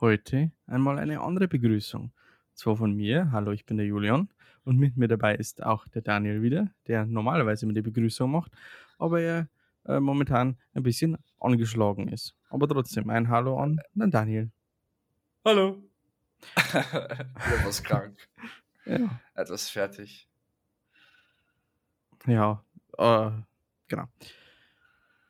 [0.00, 2.10] Heute einmal eine andere Begrüßung.
[2.54, 3.32] Zwar von mir.
[3.32, 4.30] Hallo, ich bin der Julian.
[4.64, 8.50] Und mit mir dabei ist auch der Daniel wieder, der normalerweise immer die Begrüßung macht,
[8.98, 9.48] aber er
[9.84, 12.34] äh, momentan ein bisschen angeschlagen ist.
[12.48, 14.50] Aber trotzdem ein Hallo an den Daniel.
[15.44, 15.82] Hallo.
[17.58, 18.26] Etwas krank.
[18.86, 20.30] Ja, Etwas fertig.
[22.26, 22.64] ja
[22.96, 23.30] äh,
[23.86, 24.04] genau.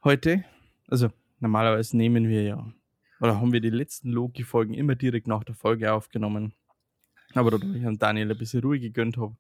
[0.05, 0.45] Heute,
[0.87, 1.11] also
[1.41, 2.73] normalerweise nehmen wir ja,
[3.21, 6.55] oder haben wir die letzten Loki-Folgen immer direkt nach der Folge aufgenommen.
[7.35, 9.37] Aber da ich an Daniel ein bisschen Ruhe gegönnt habe,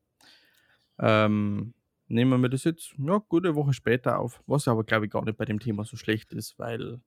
[0.98, 1.74] ähm,
[2.08, 4.42] nehmen wir das jetzt, ja, gute Woche später auf.
[4.46, 7.00] Was aber, glaube ich, gar nicht bei dem Thema so schlecht ist, weil,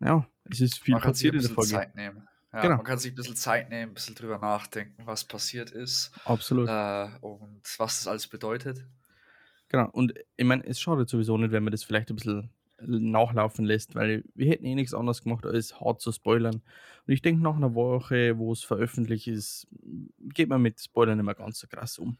[0.00, 1.86] ja, es ist viel Man kann sich passiert ein in der bisschen Folge.
[1.86, 2.28] Zeit nehmen.
[2.52, 2.76] Ja, Genau.
[2.76, 6.68] man kann sich ein bisschen Zeit nehmen, ein bisschen drüber nachdenken, was passiert ist Absolut.
[6.68, 8.84] äh, und was das alles bedeutet.
[9.68, 9.88] Genau.
[9.90, 13.94] Und ich meine, es schadet sowieso nicht, wenn man das vielleicht ein bisschen nachlaufen lässt,
[13.94, 16.62] weil wir hätten eh nichts anderes gemacht, als hart zu spoilern.
[17.06, 19.66] Und ich denke, nach einer Woche, wo es veröffentlicht ist,
[20.20, 22.18] geht man mit Spoilern nicht mehr ganz so krass um.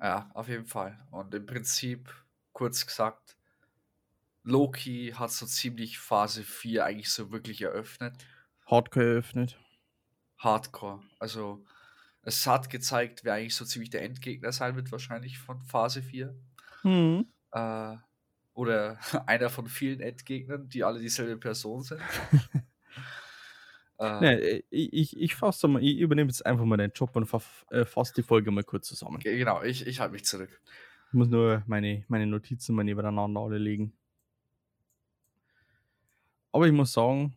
[0.00, 0.98] Ja, auf jeden Fall.
[1.10, 2.12] Und im Prinzip,
[2.52, 3.36] kurz gesagt,
[4.42, 8.14] Loki hat so ziemlich Phase 4 eigentlich so wirklich eröffnet.
[8.66, 9.58] Hardcore eröffnet.
[10.38, 11.02] Hardcore.
[11.18, 11.64] Also,
[12.22, 16.34] es hat gezeigt, wer eigentlich so ziemlich der Endgegner sein wird, wahrscheinlich von Phase 4.
[16.82, 17.26] Hm.
[17.52, 17.96] Äh,
[18.54, 22.00] oder einer von vielen Endgegnern, die alle dieselbe Person sind.
[23.98, 27.28] äh, Nee, ich, ich, fasse mal, ich übernehme jetzt einfach mal den Job und
[27.70, 29.18] äh, fasse die Folge mal kurz zusammen.
[29.18, 30.60] ge- Genau, ich, ich halte mich zurück.
[31.08, 33.92] Ich muss nur meine, meine Notizen mal nebeneinander alle legen.
[36.52, 37.34] Aber ich muss sagen,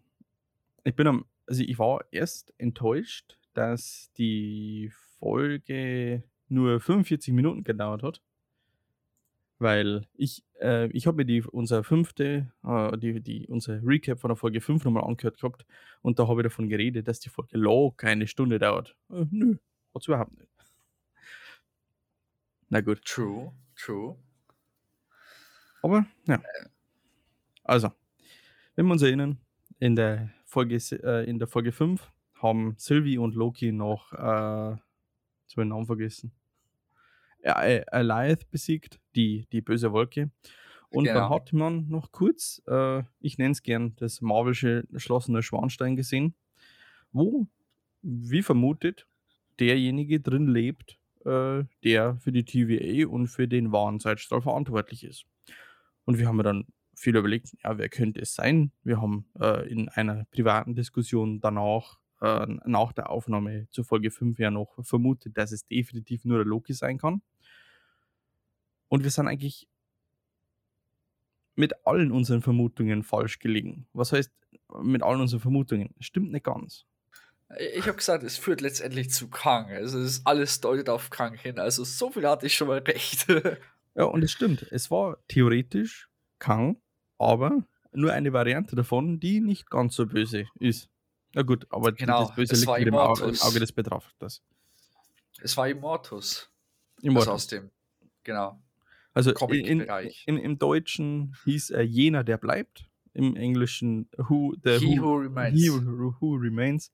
[0.84, 8.03] ich bin am, also ich war erst enttäuscht, dass die Folge nur 45 Minuten gedauert
[8.03, 8.22] hat.
[9.63, 14.28] Weil ich, äh, ich habe mir die, unser fünfte, äh, die, die, unser Recap von
[14.28, 15.66] der Folge 5 nochmal angehört gehabt
[16.01, 18.94] und da habe ich davon geredet, dass die Folge locker eine Stunde dauert.
[19.09, 19.56] Äh, nö,
[19.94, 20.51] hat's überhaupt nicht.
[22.68, 23.06] Na gut.
[23.06, 24.18] True, true.
[25.81, 26.41] Aber ja.
[27.63, 27.90] Also,
[28.75, 29.38] wenn wir uns erinnern,
[29.80, 34.19] in der Folge, äh, in der Folge 5 haben Sylvie und Loki noch, äh, jetzt
[34.19, 34.81] habe
[35.47, 36.34] ich den Namen vergessen,
[37.44, 40.31] äh, äh, Alioth besiegt, die, die böse Wolke.
[40.90, 41.30] Und dann Genau.
[41.30, 46.36] hat man noch kurz, äh, ich nenne es gern, das Marvelsche Schloss Neuschwanstein gesehen,
[47.12, 47.48] wo,
[48.02, 49.08] wie vermutet,
[49.59, 55.25] derjenige drin lebt, äh, der für die TVA und für den wahren Zeitstrahl verantwortlich ist.
[56.06, 56.66] Und wir haben dann
[56.96, 58.72] viel überlegt, ja, wer könnte es sein?
[58.84, 64.40] Wir haben äh, in einer privaten Diskussion danach, äh, nach der Aufnahme zur Folge 5
[64.40, 67.22] ja noch vermutet, dass es definitiv nur der Loki sein kann.
[68.89, 69.67] Und wir sind eigentlich
[71.55, 73.88] mit allen unseren Vermutungen falsch gelegen.
[73.94, 74.31] Was heißt
[74.81, 75.94] mit allen unseren Vermutungen?
[75.99, 76.85] Stimmt nicht ganz.
[77.75, 79.67] Ich habe gesagt, es führt letztendlich zu Kang.
[79.69, 81.59] Also es ist alles deutet auf Kang hin.
[81.59, 83.27] Also so viel hatte ich schon mal recht.
[83.95, 84.63] Ja, und es stimmt.
[84.71, 86.77] Es war theoretisch Kang,
[87.19, 90.89] aber nur eine Variante davon, die nicht ganz so böse ist.
[91.35, 93.39] Na gut, aber Genau, das Böse liegt war mit dem Au- im.
[93.41, 94.41] Auge des Betrachters.
[95.44, 96.50] es war Immortus.
[96.95, 97.29] Also Immortus.
[97.29, 97.69] aus dem,
[98.23, 98.59] genau.
[99.13, 99.81] Also in,
[100.25, 102.90] in, im Deutschen hieß er jener, der bleibt.
[103.13, 105.59] Im Englischen who, the He who, who remains.
[105.59, 106.91] he who, who remains.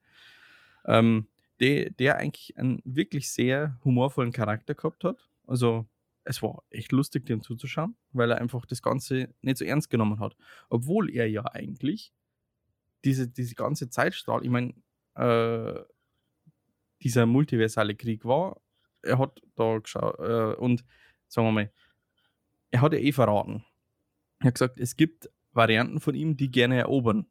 [0.85, 1.27] Ähm,
[1.61, 5.29] der, der eigentlich einen wirklich sehr humorvollen Charakter gehabt hat.
[5.47, 5.87] Also
[6.25, 10.19] es war echt lustig, dem zuzuschauen, weil er einfach das Ganze nicht so ernst genommen
[10.19, 10.35] hat.
[10.69, 12.13] Obwohl er ja eigentlich
[13.05, 14.73] diese, diese ganze Zeitstrahl, ich meine,
[15.15, 15.81] äh,
[17.01, 18.61] dieser multiversale Krieg war,
[19.01, 20.83] er hat da geschaut äh, und
[21.27, 21.71] sagen wir mal,
[22.71, 23.63] er hat ja eh verraten.
[24.39, 27.25] Er hat gesagt, es gibt Varianten von ihm, die gerne erobern.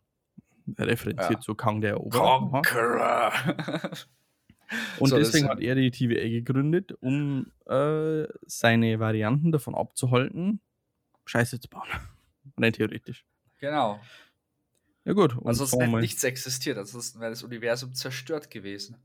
[0.76, 1.40] Er referenziert Ja.
[1.40, 2.50] so Kang der Eroberer.
[2.50, 3.32] Conqueror.
[4.98, 10.60] Und So, deswegen hat er die TVA gegründet, um äh, seine Varianten davon abzuhalten,
[11.24, 11.88] Scheiße zu bauen.
[12.58, 13.24] Rein theoretisch.
[13.60, 13.98] genau.
[15.04, 18.98] Ja gut, und wir hätte nichts existiert, ansonsten wäre das Universum zerstört gewesen.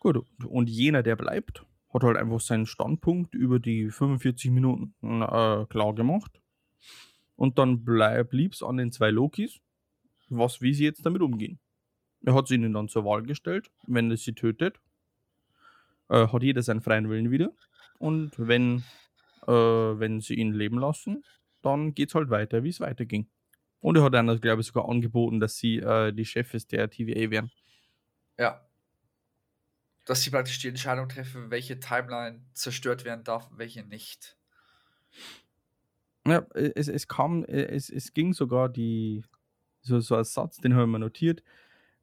[0.00, 1.62] Gut, und jener, der bleibt,
[1.94, 6.42] hat halt einfach seinen Standpunkt über die 45 Minuten äh, klar gemacht.
[7.36, 9.60] Und dann blieb es an den zwei Lokis,
[10.28, 11.60] was, wie sie jetzt damit umgehen.
[12.24, 14.80] Er hat sie ihnen dann zur Wahl gestellt, wenn es sie tötet,
[16.08, 17.52] äh, hat jeder seinen freien Willen wieder.
[17.98, 18.82] Und wenn,
[19.46, 21.24] äh, wenn sie ihn leben lassen,
[21.62, 23.28] dann geht es halt weiter, wie es weiterging.
[23.80, 27.30] Und er hat dann, glaube ich, sogar angeboten, dass sie äh, die Chefs der TVA
[27.30, 27.50] wären.
[28.38, 28.66] Ja.
[30.04, 34.36] Dass sie praktisch die Entscheidung treffen, welche Timeline zerstört werden darf welche nicht.
[36.26, 39.24] Ja, es, es kam, es, es ging sogar die,
[39.82, 41.42] so, so ein Satz, den habe ich mir notiert.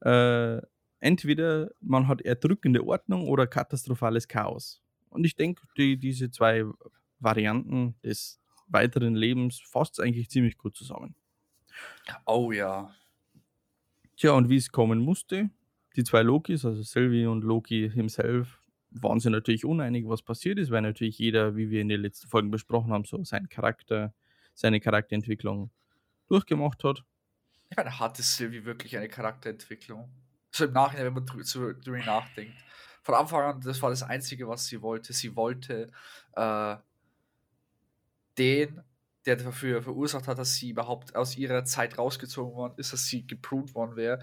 [0.00, 0.60] Äh,
[1.00, 4.80] entweder man hat erdrückende Ordnung oder katastrophales Chaos.
[5.10, 6.64] Und ich denke, die, diese zwei
[7.18, 11.14] Varianten des weiteren Lebens fasst eigentlich ziemlich gut zusammen.
[12.26, 12.94] Oh ja.
[14.16, 15.50] Tja, und wie es kommen musste,
[15.96, 18.60] die zwei Lokis, also Sylvie und Loki himself,
[18.90, 22.28] waren sie natürlich uneinig, was passiert ist, weil natürlich jeder, wie wir in den letzten
[22.28, 24.12] Folgen besprochen haben, so seinen Charakter,
[24.54, 25.70] seine Charakterentwicklung
[26.28, 27.04] durchgemacht hat.
[27.70, 30.10] Ich meine, hatte Sylvie wirklich eine Charakterentwicklung?
[30.50, 32.58] So im Nachhinein, wenn man darüber nachdenkt.
[33.02, 35.12] Von Anfang an, das war das Einzige, was sie wollte.
[35.14, 35.90] Sie wollte
[36.36, 36.76] äh,
[38.38, 38.82] den,
[39.24, 43.26] der dafür verursacht hat, dass sie überhaupt aus ihrer Zeit rausgezogen worden ist, dass sie
[43.26, 44.22] gepruned worden wäre.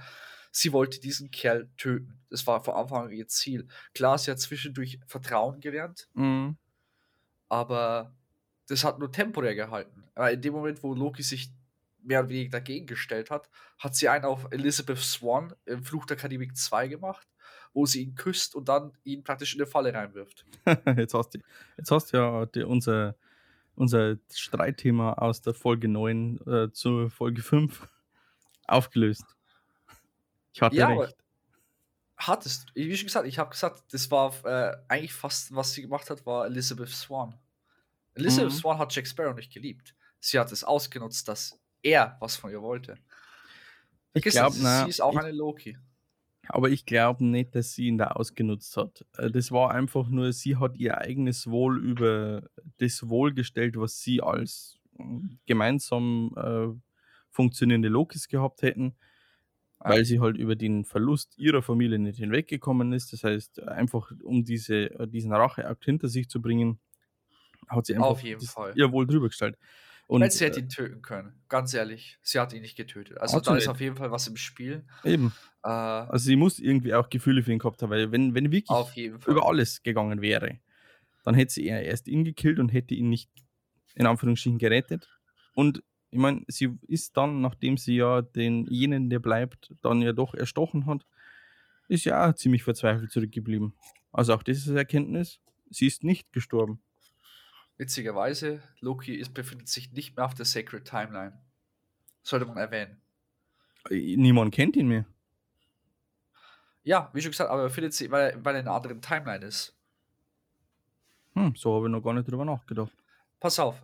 [0.51, 2.19] Sie wollte diesen Kerl töten.
[2.29, 3.67] Das war von Anfang an ihr Ziel.
[3.93, 6.57] Klar, sie hat zwischendurch Vertrauen gelernt, Mhm.
[7.47, 8.13] aber
[8.67, 10.03] das hat nur temporär gehalten.
[10.15, 11.51] Aber in dem Moment, wo Loki sich
[12.01, 16.17] mehr oder weniger dagegen gestellt hat, hat sie einen auf Elizabeth Swan im Fluch der
[16.17, 17.27] Karibik 2 gemacht,
[17.73, 20.45] wo sie ihn küsst und dann ihn praktisch in eine Falle reinwirft.
[20.97, 21.39] jetzt, hast du,
[21.77, 23.15] jetzt hast du ja die, unser,
[23.75, 27.87] unser Streitthema aus der Folge 9 äh, zur Folge 5
[28.67, 29.25] aufgelöst.
[30.59, 31.15] Ich hatte Ja, recht.
[32.17, 35.83] Hattest du, wie schon gesagt, ich habe gesagt, das war äh, eigentlich fast, was sie
[35.83, 37.39] gemacht hat, war Elizabeth Swan.
[38.15, 38.57] Elizabeth Mhm.
[38.57, 39.95] Swan hat Jack Sparrow nicht geliebt.
[40.19, 42.97] Sie hat es ausgenutzt, dass er was von ihr wollte.
[44.13, 45.77] Ich glaube, sie ist auch ich, eine Loki.
[46.49, 49.05] aber ich glaube nicht, dass sie ihn da ausgenutzt hat.
[49.17, 54.01] Äh, Das war einfach nur, sie hat ihr eigenes Wohl über das Wohl gestellt, was
[54.01, 56.67] sie als mm, gemeinsam äh,
[57.29, 58.95] funktionierende Lokis gehabt hätten,
[59.83, 59.91] Ja.
[59.91, 63.13] weil sie halt über den Verlust ihrer Familie nicht hinweggekommen ist.
[63.13, 66.79] Das heißt, einfach um diese, äh, diesen Racheakt hinter sich zu bringen,
[67.67, 68.73] hat sie einfach Auf jeden Fall.
[68.75, 69.57] ihr Wohl drüber gestellt.
[70.07, 71.39] Und Und sie hätte äh, ihn töten können.
[71.49, 73.19] Ganz ehrlich, sie hat ihn nicht getötet.
[73.19, 73.67] Also da ist nicht.
[73.69, 74.85] auf jeden Fall was im Spiel.
[75.03, 75.33] eben,
[75.63, 79.05] Äh, also sie muss irgendwie auch Gefühle für ihn gehabt haben, weil wenn, wenn wirklich
[79.27, 80.59] über alles gegangen wäre,
[81.23, 83.29] dann hätte sie eher erst ihn gekillt und hätte ihn nicht
[83.95, 85.07] in Anführungsstrichen gerettet.
[85.53, 90.11] Und ich meine, sie ist dann, nachdem sie ja den jenen, der bleibt, dann ja
[90.13, 91.05] doch erstochen hat,
[91.87, 93.73] ist ja auch ziemlich verzweifelt zurückgeblieben.
[94.11, 95.39] Also auch das ist eine Erkenntnis.
[95.69, 96.81] Sie ist nicht gestorben.
[97.77, 101.39] Witzigerweise, Loki ist, befindet sich nicht mehr auf der Sacred Timeline.
[102.23, 102.99] Sollte man erwähnen.
[103.89, 105.05] Äh, Niemand kennt ihn mehr.
[106.83, 109.01] Ja, wie schon gesagt, aber er befindet sich, weil, er- weil er in einer anderen
[109.01, 109.75] Timeline ist.
[111.33, 112.91] Hm, so habe ich noch gar nicht drüber nachgedacht.
[113.39, 113.81] Pass auf.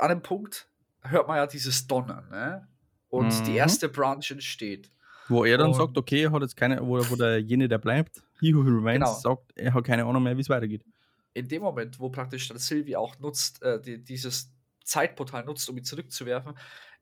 [0.00, 0.68] An dem Punkt
[1.06, 2.68] hört man ja dieses Donnern, ne?
[3.08, 3.56] Und die Mhm.
[3.56, 4.90] erste Branch entsteht.
[5.28, 7.78] Wo er dann Und- sagt, okay, er hat jetzt keine, wo, wo der jene, der
[7.78, 9.14] bleibt, he who remains, Genau.
[9.36, 10.84] sagt, er hat keine Ahnung mehr, wie es weitergeht.
[11.32, 14.52] In dem Moment, wo praktisch dann Sylvie auch nutzt, äh, die, dieses
[14.84, 16.54] Zeitportal nutzt, um ihn zurückzuwerfen,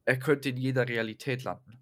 [0.05, 1.79] er könnte in jeder Realität landen.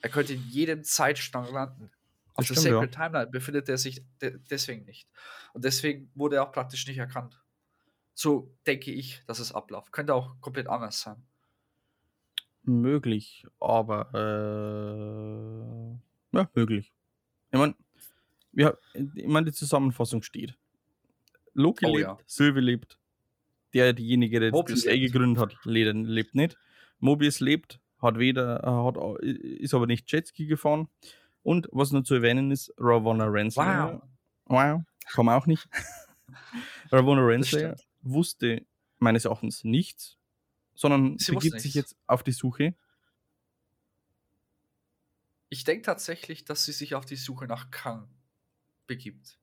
[0.00, 1.90] Er könnte in jedem Zeitstrang landen.
[2.34, 2.72] Auf der stimmt, ja.
[2.74, 5.08] Sacred Timeline befindet er sich de deswegen nicht.
[5.54, 7.40] Und deswegen wurde er auch praktisch nicht erkannt.
[8.18, 9.92] So denke ich, dass es abläuft.
[9.92, 11.22] Könnte auch komplett anders sein.
[12.64, 14.10] Möglich, aber
[16.32, 16.92] äh, ja, möglich.
[17.52, 17.76] Ich meine,
[18.54, 20.58] ja, ich mein, die Zusammenfassung steht.
[21.54, 22.18] Loki Oh lebt, ja.
[22.26, 22.98] Sylvie lebt,
[23.72, 26.58] der diejenige, der Mobius das gegründet hat, lebt, nicht.
[26.98, 30.88] Mobius lebt, hat weder, äh, hat, ist aber nicht Jetski gefahren.
[31.44, 34.02] Und was noch zu erwähnen ist, Ravonna Renslayer.
[34.46, 35.68] Wow, kann man auch nicht.
[36.90, 37.76] Ravonna Renslayer.
[38.02, 38.64] Wusste
[38.98, 40.16] meines Erachtens nichts,
[40.74, 41.90] sondern Sie begibt sich nichts.
[41.92, 42.74] jetzt auf die Suche.
[45.50, 48.08] Ich denke tatsächlich, dass sie sich auf die Suche nach Kang
[48.86, 49.38] begibt.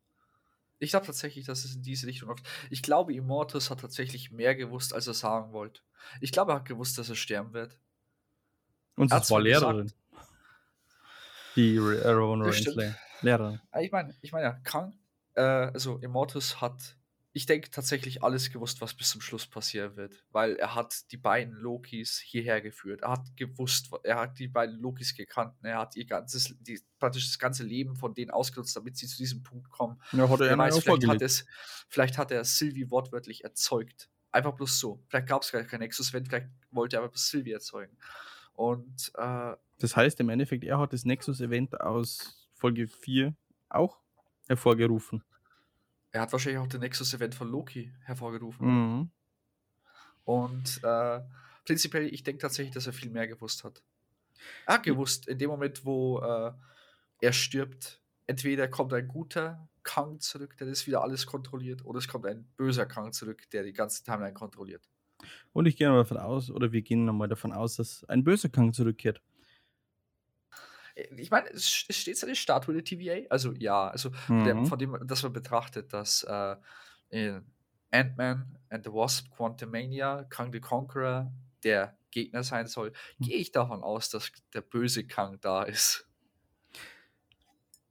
[0.78, 2.46] Ich glaube tatsächlich, dass es in diese Richtung läuft.
[2.70, 5.82] Ich glaube, Immortus hat tatsächlich mehr gewusst, als er sagen wollte.
[6.22, 7.80] Ich glaube, er hat gewusst, dass er sterben wird.
[8.96, 9.84] Und Er hat war zwar Lehrerin.
[9.88, 9.96] gesagt-
[11.56, 12.10] Die Ra- äh.
[12.10, 12.98] Renslayer.
[13.22, 13.62] Lehrerin.
[13.82, 14.96] Ich meine, ich meine, ja, Kang,
[15.36, 16.98] äh, also Immortus hat,
[17.36, 20.24] ich denke, tatsächlich alles gewusst, was bis zum Schluss passieren wird.
[20.32, 23.02] Weil er hat die beiden Lokis hierher geführt.
[23.02, 25.54] Er hat gewusst, er hat die beiden Lokis gekannt.
[25.62, 29.08] und Er hat ihr ganzes, die, praktisch das ganze Leben von denen ausgenutzt, damit sie
[29.08, 30.02] zu diesem Punkt kommen.
[30.14, 31.46] Ja, hat er Wer weiß, vielleicht, hat es,
[31.90, 34.10] vielleicht hat er Sylvie wortwörtlich erzeugt.
[34.32, 35.04] Einfach bloß so.
[35.10, 37.98] Vielleicht gab es gar kein Nexus-Event, vielleicht wollte er aber Sylvie erzeugen.
[38.54, 43.36] Und äh, Das heißt im Endeffekt, er hat das Nexus-Event aus Folge 4
[43.68, 44.00] auch
[44.48, 45.22] hervorgerufen.
[46.16, 48.68] Er hat wahrscheinlich auch den Nexus-Event von Loki hervorgerufen.
[48.68, 49.10] Mhm.
[50.24, 51.20] Und äh,
[51.66, 53.84] prinzipiell, ich denke tatsächlich, dass er viel mehr gewusst hat.
[54.66, 56.54] Er hat gewusst, in dem Moment, wo äh,
[57.20, 62.08] er stirbt, entweder kommt ein guter Kang zurück, der das wieder alles kontrolliert, oder es
[62.08, 64.88] kommt ein böser Kang zurück, der die ganze Timeline kontrolliert.
[65.52, 68.48] Und ich gehe mal davon aus, oder wir gehen nochmal davon aus, dass ein böser
[68.48, 69.22] Kang zurückkehrt.
[70.96, 73.28] Ich meine, es, steht seine Statue der TVA.
[73.30, 74.44] Also ja, also mhm.
[74.44, 76.56] der, von dem, dass man betrachtet, dass äh,
[77.10, 77.44] in
[77.92, 81.32] Ant-Man and the Wasp Quantumania, Kang the Conqueror
[81.64, 83.28] der Gegner sein soll, hm.
[83.28, 86.08] gehe ich davon aus, dass der böse Kang da ist.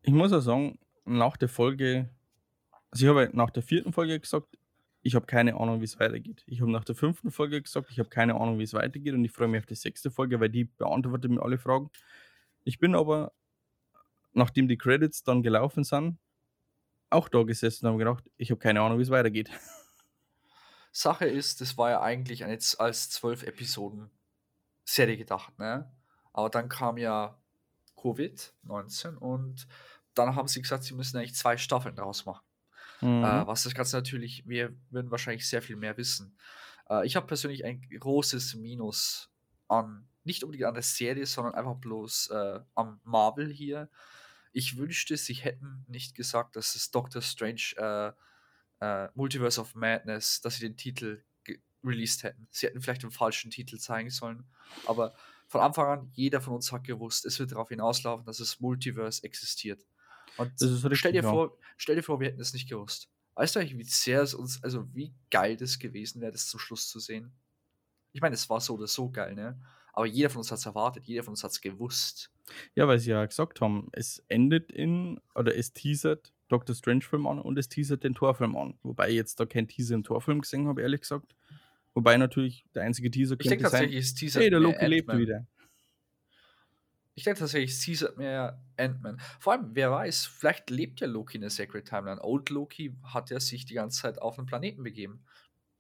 [0.02, 2.11] Ich muss auch sagen, nach der Folge,
[2.90, 4.58] also ich habe nach der vierten Folge gesagt,
[5.02, 6.42] ich habe keine Ahnung, wie es weitergeht.
[6.46, 9.25] Ich habe nach der fünften Folge gesagt, ich habe keine Ahnung, wie es weitergeht und
[9.25, 11.90] ich freue mich auf die sechste Folge, weil die beantwortet mir alle Fragen.
[12.64, 13.33] Ich bin aber,
[14.33, 16.18] nachdem die Credits dann gelaufen sind,
[17.11, 19.50] auch da gesessen und habe gedacht, ich habe keine Ahnung, wie es weitergeht.
[20.92, 24.11] Sache ist, das war ja eigentlich eine, als zwölf Episoden
[24.85, 25.90] Serie gedacht, ne?
[26.33, 27.38] Aber dann kam ja
[27.97, 29.66] Covid-19 und
[30.14, 32.44] dann haben sie gesagt, sie müssen eigentlich zwei Staffeln draus machen.
[33.00, 33.25] Mhm.
[33.25, 36.37] Äh, was das Ganze natürlich, wir würden wahrscheinlich sehr viel mehr wissen.
[36.88, 39.30] Äh, ich habe persönlich ein großes Minus
[39.68, 43.88] an, nicht unbedingt an der Serie, sondern einfach bloß äh, am Marvel hier.
[44.52, 48.12] Ich wünschte, sie hätten nicht gesagt, dass es Doctor Strange äh,
[48.85, 51.23] äh, Multiverse of Madness, dass sie den Titel
[51.83, 52.49] released hätten.
[52.50, 54.45] Sie hätten vielleicht den falschen Titel zeigen sollen,
[54.87, 55.14] aber
[55.49, 59.23] von Anfang an, jeder von uns hat gewusst, es wird darauf hinauslaufen, dass das Multiverse
[59.23, 59.85] existiert.
[60.37, 61.31] Und richtig, stell, dir ja.
[61.31, 63.09] vor, stell dir vor, wir hätten es nicht gewusst.
[63.35, 66.59] Weißt du eigentlich, wie sehr es uns, also wie geil das gewesen wäre, das zum
[66.61, 67.33] Schluss zu sehen?
[68.12, 69.61] Ich meine, es war so oder so geil, ne?
[69.94, 72.32] Aber jeder von uns hat es erwartet, jeder von uns hat es gewusst.
[72.74, 77.40] Ja, weil sie ja gesagt haben, es endet in, oder es teasert Doctor Strange-Film an
[77.40, 78.76] und es teasert den Torfilm an.
[78.82, 81.36] Wobei ich jetzt da kein Teaser im Torfilm gesehen habe, ehrlich gesagt.
[81.94, 85.46] Wobei natürlich der einzige Teaser ich könnte sein, Teaser hey, der Loki lebt wieder.
[87.14, 89.20] Ich denke tatsächlich, es teasert mehr Ant-Man.
[89.38, 92.20] Vor allem, wer weiß, vielleicht lebt ja Loki in der Sacred Timeline.
[92.20, 95.24] Old Loki hat ja sich die ganze Zeit auf einen Planeten begeben.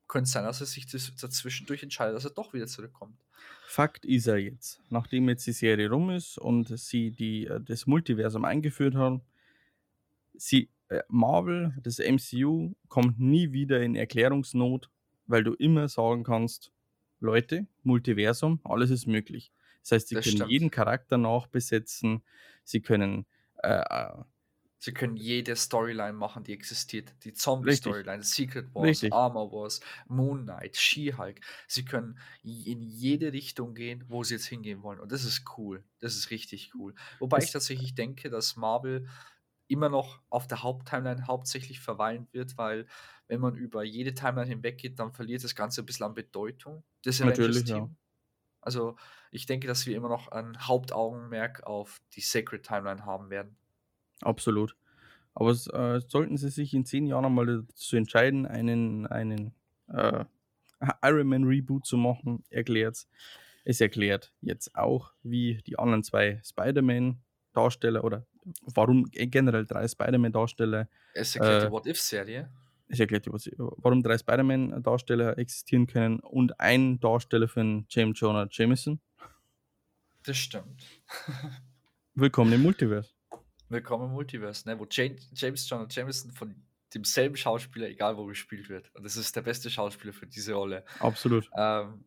[0.06, 3.18] Könnte sein, dass er sich dazwischendurch entscheidet, dass er doch wieder zurückkommt.
[3.66, 7.86] Fakt ist er jetzt, nachdem jetzt die Serie rum ist und sie die, äh, das
[7.86, 9.22] Multiversum eingeführt haben,
[10.34, 14.90] sie, äh, Marvel, das MCU, kommt nie wieder in Erklärungsnot,
[15.26, 16.72] weil du immer sagen kannst,
[17.20, 19.50] Leute, Multiversum, alles ist möglich.
[19.82, 20.50] Das heißt, sie das können stimmt.
[20.50, 22.22] jeden Charakter nachbesetzen,
[22.64, 23.26] sie können
[23.62, 24.24] äh, äh
[24.84, 27.14] Sie können jede Storyline machen, die existiert.
[27.24, 29.14] Die Zombie-Storyline, Secret Wars, Richtig.
[29.14, 31.40] Armor Wars, Moon Knight, She-Hulk.
[31.66, 35.00] Sie können in jede Richtung gehen, wo sie jetzt hingehen wollen.
[35.00, 35.82] Und das ist cool.
[36.00, 36.94] Das ist richtig cool.
[37.18, 39.08] Wobei das ich tatsächlich denke, dass Marvel
[39.68, 42.86] immer noch auf der Haupttimeline hauptsächlich verweilen wird, weil
[43.26, 46.84] wenn man über jede Timeline hinweggeht, dann verliert das Ganze ein bisschen an Bedeutung.
[47.04, 47.88] Das Natürlich, ja.
[48.60, 48.96] Also
[49.30, 53.56] ich denke, dass wir immer noch ein Hauptaugenmerk auf die Sacred Timeline haben werden.
[54.20, 54.76] Absolut.
[55.34, 59.52] Aber äh, sollten sie sich in zehn Jahren mal dazu entscheiden, einen, einen
[59.88, 60.24] äh,
[61.02, 63.06] Iron Man Reboot zu machen, erklärt
[63.64, 68.26] es erklärt jetzt auch, wie die anderen zwei Spider-Man-Darsteller oder
[68.74, 70.88] warum generell drei Spider-Man-Darsteller.
[71.14, 72.50] Es erklärt äh, die What-If-Serie.
[72.88, 79.00] Es erklärt, warum drei Spider-Man-Darsteller existieren können und ein Darsteller von James Jonah Jameson.
[80.22, 80.84] Das stimmt.
[82.14, 83.13] Willkommen im Multiverse.
[83.74, 84.78] Willkommen im Multiverse, ne?
[84.78, 86.54] wo James, James Jonah Jameson von
[86.94, 88.94] demselben Schauspieler, egal wo gespielt wird.
[88.94, 90.84] Und das ist der beste Schauspieler für diese Rolle.
[91.00, 91.50] Absolut.
[91.56, 92.04] Ähm,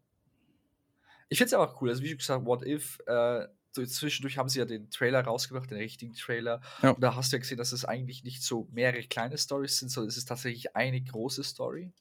[1.28, 1.90] ich finde es aber cool.
[1.90, 6.14] Also, wie gesagt, What If, äh, zwischendurch haben sie ja den Trailer rausgebracht, den richtigen
[6.14, 6.62] Trailer.
[6.82, 6.92] Ja.
[6.92, 9.90] Und da hast du ja gesehen, dass es eigentlich nicht so mehrere kleine Stories sind,
[9.90, 11.92] sondern es ist tatsächlich eine große Story,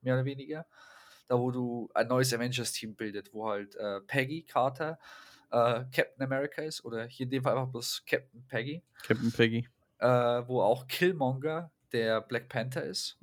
[0.00, 0.66] mehr oder weniger.
[1.28, 4.98] Da, wo du ein neues Avengers-Team bildet, wo halt äh, Peggy Carter
[5.52, 8.82] äh, Captain America ist, oder hier in dem Fall einfach bloß Captain Peggy.
[9.06, 9.68] Captain Peggy.
[9.98, 13.18] Äh, wo auch Killmonger der Black Panther ist.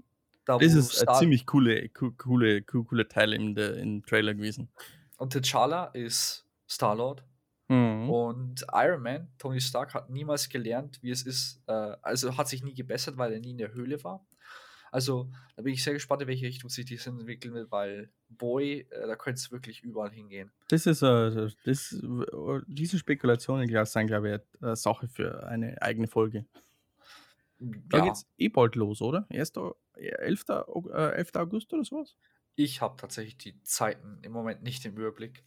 [0.45, 4.69] Da, das ist ein ziemlich coole, coole, coole Teil im, im Trailer gewesen.
[5.17, 7.23] Und T'Challa ist Star-Lord.
[7.67, 8.09] Mhm.
[8.09, 11.71] Und Iron Man, Tony Stark, hat niemals gelernt, wie es ist, äh,
[12.01, 14.25] also hat sich nie gebessert, weil er nie in der Höhle war.
[14.91, 18.87] Also, da bin ich sehr gespannt, in welche Richtung sich das entwickeln wird, weil Boy,
[18.89, 20.51] äh, da könnte es wirklich überall hingehen.
[20.69, 21.95] Das ist, äh, das,
[22.67, 26.45] diese Spekulationen sind, glaube ich, eine Sache für eine eigene Folge.
[27.59, 28.05] Da ja.
[28.05, 29.27] geht's eh bald los, oder?
[29.29, 29.53] 1.
[29.95, 30.45] 11.
[30.47, 31.35] 11.
[31.35, 32.15] August oder sowas?
[32.55, 35.43] Ich habe tatsächlich die Zeiten im Moment nicht im Überblick.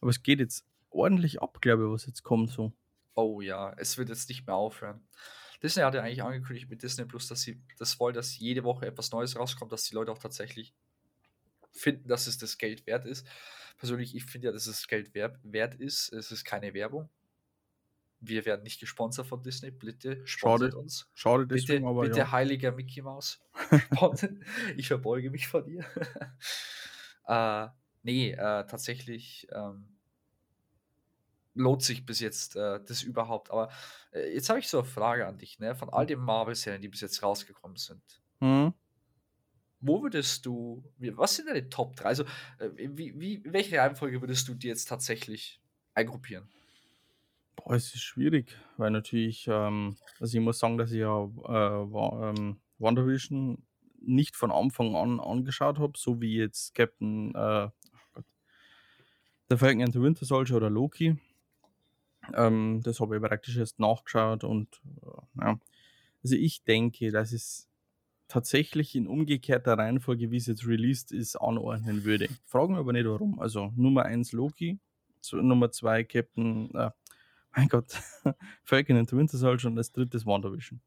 [0.00, 2.72] Aber es geht jetzt ordentlich ab, glaube ich, was jetzt kommt so.
[3.14, 5.02] Oh ja, es wird jetzt nicht mehr aufhören.
[5.62, 8.86] Disney hat ja eigentlich angekündigt mit Disney Plus, dass sie das wollen, dass jede Woche
[8.86, 10.74] etwas Neues rauskommt, dass die Leute auch tatsächlich
[11.72, 13.26] finden, dass es das Geld wert ist.
[13.78, 16.12] Persönlich, ich finde ja, dass es Geld wert, ist.
[16.12, 17.08] Es ist keine Werbung.
[18.20, 19.70] Wir werden nicht gesponsert von Disney.
[19.70, 21.08] Bitte sponsert uns.
[21.14, 22.32] Schade deswegen, bitte, aber Bitte ja.
[22.32, 23.40] heiliger Mickey Mouse.
[24.76, 25.84] ich verbeuge mich vor dir.
[27.26, 27.68] äh,
[28.02, 29.99] nee, äh, tatsächlich ähm,
[31.60, 33.50] lohnt sich bis jetzt äh, das überhaupt.
[33.50, 33.70] Aber
[34.12, 35.74] äh, jetzt habe ich so eine Frage an dich, ne?
[35.74, 38.02] Von all den Marvel-Serien, die bis jetzt rausgekommen sind.
[38.40, 38.74] Mhm.
[39.82, 42.04] Wo würdest du, was sind deine Top 3?
[42.04, 42.24] Also,
[42.58, 45.60] äh, wie, wie, welche Reihenfolge würdest du dir jetzt tatsächlich
[45.94, 46.48] eingruppieren?
[47.56, 51.82] Boah, es ist schwierig, weil natürlich, ähm, also ich muss sagen, dass ich ja äh,
[51.82, 53.62] ähm, WandaVision
[54.02, 58.24] nicht von Anfang an angeschaut habe, so wie jetzt Captain, äh, oh Gott,
[59.50, 61.18] der Falcon and the Winter Soldier oder Loki.
[62.34, 65.60] Ähm, das habe ich praktisch erst nachgeschaut und äh, ja.
[66.22, 67.68] Also ich denke, dass es
[68.28, 72.28] tatsächlich in umgekehrter Reihenfolge, wie es jetzt released ist, anordnen würde.
[72.44, 73.40] Fragen wir aber nicht warum.
[73.40, 74.78] Also Nummer 1 Loki,
[75.32, 76.90] Nummer 2 Captain, äh,
[77.56, 77.98] mein Gott,
[78.62, 80.80] Falcon and the Winter Soldier und als drittes WandaVision.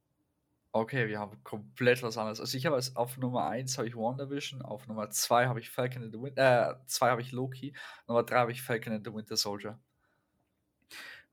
[0.72, 2.40] Okay, wir haben komplett was anderes.
[2.40, 5.70] Also ich habe als auf Nummer 1 habe ich WandaVision, auf Nummer 2 habe ich
[5.70, 7.76] Falcon and the Winter, äh, 2 habe ich Loki,
[8.08, 9.80] Nummer 3 habe ich Falcon and the Winter Soldier.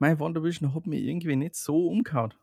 [0.01, 2.35] Mein WandaVision hat mich irgendwie nicht so umgehauen.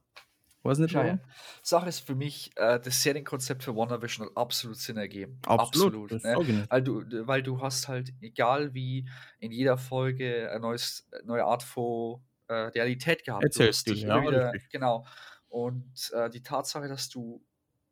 [0.61, 1.19] Weiß nicht warum.
[1.63, 5.39] Sache ist für mich, äh, das Serienkonzept für WandaVision hat absolut Sinn ergeben.
[5.47, 6.65] Absolut, das ne?
[6.69, 9.09] Weil du, weil du hast halt, egal wie
[9.39, 13.43] in jeder Folge eine neues, neue Art von äh, Realität gehabt.
[13.43, 14.71] Du hast Erzählstil, dich ja, wieder, richtig.
[14.71, 15.07] genau.
[15.49, 17.43] Und äh, die Tatsache, dass du,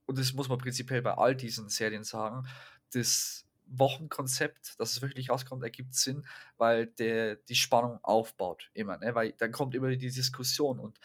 [0.06, 2.46] und das muss man prinzipiell bei all diesen Serien sagen,
[2.94, 6.26] das Wochenkonzept, dass es wirklich rauskommt, ergibt Sinn,
[6.58, 9.16] weil der die Spannung aufbaut immer, ne?
[9.16, 11.00] Weil dann kommt immer die Diskussion und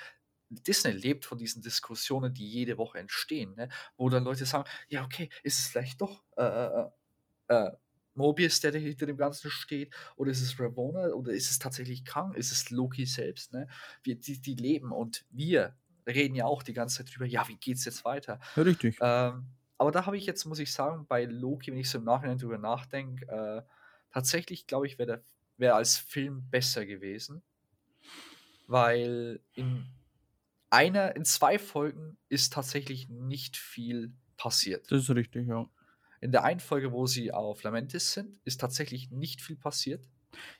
[0.50, 3.68] Disney lebt von diesen Diskussionen, die jede Woche entstehen, ne?
[3.96, 6.90] wo dann Leute sagen, ja, okay, ist es vielleicht doch äh, äh,
[7.48, 7.70] äh,
[8.14, 12.34] Mobius, der hinter dem Ganzen steht, oder ist es Ravonna, oder ist es tatsächlich Kang,
[12.34, 13.68] ist es Loki selbst, ne?
[14.02, 17.56] Wir, die, die leben und wir reden ja auch die ganze Zeit drüber, ja, wie
[17.56, 18.40] geht's jetzt weiter?
[18.56, 18.98] Ja, richtig.
[19.00, 19.46] Ähm,
[19.80, 22.36] aber da habe ich jetzt, muss ich sagen, bei Loki, wenn ich so im Nachhinein
[22.36, 23.62] drüber nachdenke, äh,
[24.12, 25.24] tatsächlich glaube ich, wäre
[25.56, 27.42] wär als Film besser gewesen.
[28.66, 29.86] Weil in
[30.68, 34.92] einer, in zwei Folgen ist tatsächlich nicht viel passiert.
[34.92, 35.66] Das ist richtig, ja.
[36.20, 40.06] In der einen Folge, wo sie auf Lamentis sind, ist tatsächlich nicht viel passiert,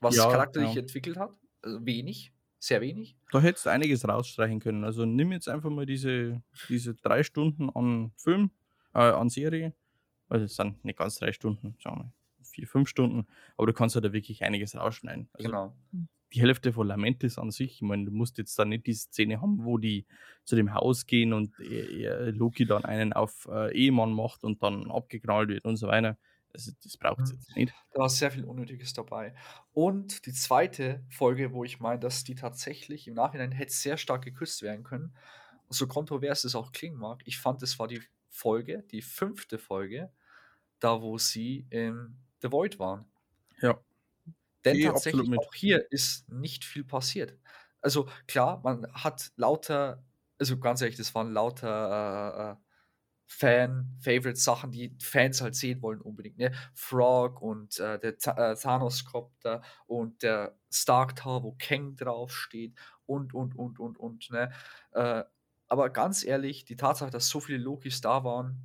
[0.01, 0.81] was Ja, charakterlich ja.
[0.81, 1.35] entwickelt hat.
[1.61, 3.17] Also wenig, sehr wenig.
[3.31, 4.85] Da hättest du einiges rausstreichen können.
[4.85, 8.51] Also nimm jetzt einfach mal diese, diese drei Stunden an Film,
[8.95, 9.75] äh, an Serie.
[10.29, 12.13] Also es sind nicht ganz drei Stunden, sagen wir
[12.51, 13.27] vier, fünf Stunden,
[13.57, 15.29] aber du kannst ja da wirklich einiges rausschneiden.
[15.33, 15.77] Also genau.
[16.33, 19.41] die Hälfte von Lamentis an sich, ich meine, du musst jetzt da nicht die Szene
[19.41, 20.07] haben, wo die
[20.45, 24.91] zu dem Haus gehen und er, Loki dann einen auf äh, Ehemann macht und dann
[24.91, 26.19] abgeknallt wird und so weiter.
[26.53, 27.39] Also, das braucht es Mhm.
[27.39, 27.75] jetzt nicht.
[27.93, 29.35] Da war sehr viel Unnötiges dabei.
[29.73, 34.25] Und die zweite Folge, wo ich meine, dass die tatsächlich im Nachhinein hätte sehr stark
[34.25, 35.15] geküsst werden können,
[35.69, 38.01] so kontrovers es auch klingen mag, ich fand, es war die
[38.41, 40.11] Folge, die fünfte Folge,
[40.79, 43.05] da wo sie in The Void waren.
[43.61, 43.79] Ja.
[44.65, 47.39] Denn absolut tatsächlich auch hier ist nicht viel passiert.
[47.83, 50.03] Also klar, man hat lauter,
[50.39, 52.57] also ganz ehrlich, das waren lauter äh, äh,
[53.27, 56.39] Fan-Favorite-Sachen, die Fans halt sehen wollen unbedingt.
[56.39, 56.53] Ne?
[56.75, 62.75] Frog und äh, der Tha- äh, Thanos-Copter und der Stark Tower, wo Kang draufsteht
[63.07, 64.31] und, und, und, und, und.
[64.31, 64.51] Ne?
[64.93, 65.25] Äh,
[65.71, 68.59] aber ganz ehrlich, die Tatsache, dass so viele Lokis da waren,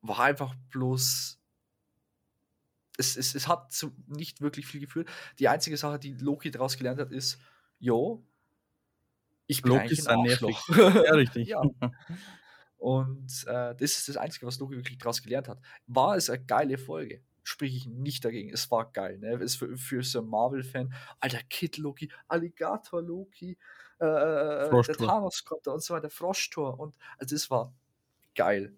[0.00, 1.40] war einfach bloß
[2.96, 5.08] es, es, es hat zu nicht wirklich viel geführt.
[5.40, 7.40] Die einzige Sache, die Loki daraus gelernt hat, ist,
[7.80, 8.24] jo,
[9.48, 10.56] ich bin Lokis eigentlich ein sind nervig.
[10.56, 11.04] Arschloch.
[11.04, 11.48] Ja, richtig.
[11.48, 11.62] ja.
[12.76, 15.58] Und äh, das ist das Einzige, was Loki wirklich daraus gelernt hat.
[15.86, 17.22] War es eine geile Folge?
[17.42, 18.50] Sprich ich nicht dagegen.
[18.50, 19.18] Es war geil.
[19.18, 19.32] Ne?
[19.34, 20.94] Es für, für so einen Marvel-Fan.
[21.18, 23.58] Alter, Kid Loki, Alligator Loki,
[24.04, 25.06] äh, der Froschtor.
[25.08, 26.78] Thanos-Copter und so weiter, Froschtor.
[26.80, 27.74] Und also das war
[28.34, 28.76] geil.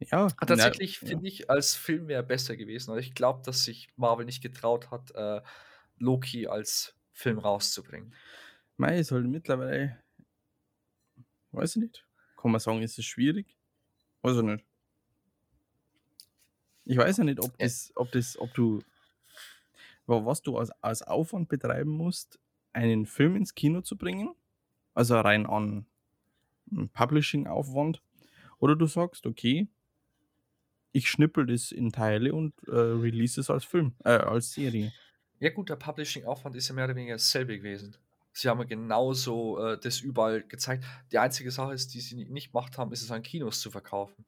[0.00, 2.90] Ja, Aber tatsächlich na, finde ich, als Film wäre besser gewesen.
[2.90, 5.42] Und ich glaube, dass sich Marvel nicht getraut hat, äh,
[5.98, 8.14] Loki als Film rauszubringen.
[8.76, 10.02] Mei ist halt mittlerweile,
[11.52, 12.06] weiß ich nicht.
[12.36, 13.56] Kann man sagen, ist es schwierig?
[14.22, 14.64] Weiß ich nicht.
[16.84, 17.66] Ich weiß ja nicht, ob Ja.
[17.66, 18.82] das, ob das, ob du,
[20.06, 22.38] wa- was du als, als Aufwand betreiben musst,
[22.72, 24.34] einen Film ins Kino zu bringen,
[24.94, 25.86] also rein an
[26.92, 28.02] Publishing-Aufwand,
[28.58, 29.68] oder du sagst, okay,
[30.92, 34.92] ich schnippel das in Teile und äh, release es als Film, äh, als Serie.
[35.40, 37.96] Ja, gut, der Publishing-Aufwand ist ja mehr oder weniger dasselbe gewesen.
[38.32, 40.84] Sie haben ja genauso äh, das überall gezeigt.
[41.10, 43.70] Die einzige Sache ist, die sie ni- nicht gemacht haben, ist es an Kinos zu
[43.70, 44.24] verkaufen.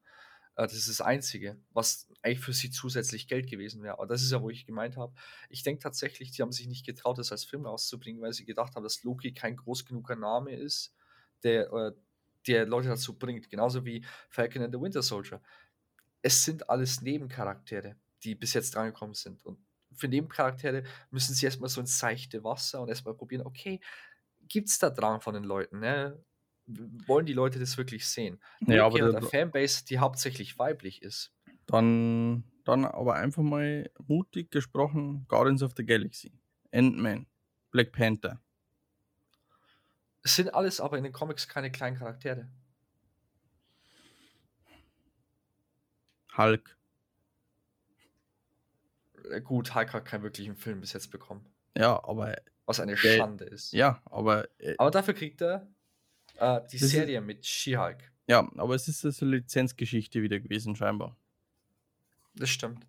[0.57, 3.95] Äh, das ist das Einzige, was eigentlich für sie zusätzlich Geld gewesen wäre.
[3.95, 5.15] Aber das ist ja, wo ich gemeint habe.
[5.49, 8.75] Ich denke tatsächlich, die haben sich nicht getraut, das als Film rauszubringen, weil sie gedacht
[8.75, 10.95] haben, dass Loki kein groß genuger Name ist,
[11.43, 11.93] der, äh,
[12.47, 13.51] der Leute dazu bringt.
[13.51, 15.41] Genauso wie Falcon and the Winter Soldier.
[16.23, 19.45] Es sind alles Nebencharaktere, die bis jetzt drangekommen sind.
[19.45, 19.59] Und
[19.97, 23.81] für Nebencharaktere müssen sie erstmal so ins seichte Wasser und erstmal probieren, okay,
[24.49, 26.23] gibt es da Drang von den Leuten, ne?
[26.67, 28.41] Wollen die Leute das wirklich sehen?
[28.67, 31.33] Ja, Loki aber da- eine Fanbase, die hauptsächlich weiblich ist.
[31.67, 36.33] Dann, dann aber einfach mal mutig gesprochen: Guardians of the Galaxy,
[36.73, 37.27] Ant-Man,
[37.71, 38.41] Black Panther.
[40.23, 42.49] Es sind alles aber in den Comics keine kleinen Charaktere.
[46.37, 46.77] Hulk.
[49.31, 51.47] Äh, Gut, Hulk hat keinen wirklichen Film bis jetzt bekommen,
[51.77, 53.73] Ja, aber was eine Der- Schande ist.
[53.73, 55.67] ja, aber äh, Aber dafür kriegt er
[56.37, 58.11] äh, die Das ist- Serie mit She-Hulk.
[58.27, 61.17] ja, aber es ist also eine Lizenzgeschichte wieder gewesen scheinbar.
[62.35, 62.87] Das stimmt.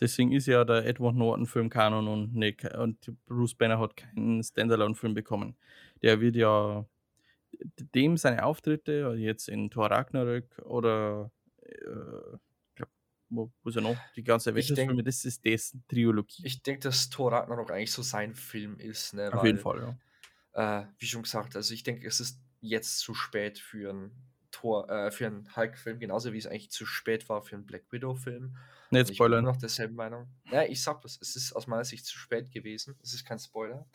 [0.00, 4.42] Deswegen ist ja der Edward Norton Film Kanon und Nick und Bruce Banner hat keinen
[4.42, 5.56] Standalone Film bekommen.
[6.02, 6.84] Der wird ja
[7.94, 11.30] dem seine Auftritte jetzt in Thor Ragnarök oder
[11.62, 12.36] äh,
[13.30, 13.96] wo, wo ist er noch?
[14.16, 16.42] Die ganze Avengers-Filme, das ist dessen Trilogie.
[16.44, 19.32] Ich denke, dass Thor Ragnarok eigentlich so sein Film ist, ne?
[19.32, 19.96] Auf jeden Fall,
[20.52, 20.82] ja.
[20.82, 24.10] Äh, wie schon gesagt, also ich denke, es ist jetzt zu spät für einen
[24.50, 27.84] Thor, äh, für einen Hulk-Film, genauso wie es eigentlich zu spät war für einen Black
[27.90, 28.56] Widow-Film.
[28.90, 29.44] Nicht Ich bin spoilern.
[29.44, 30.28] noch derselben Meinung.
[30.50, 32.96] Ja, ich sag das, es ist aus meiner Sicht zu spät gewesen.
[33.02, 33.86] Es ist kein Spoiler.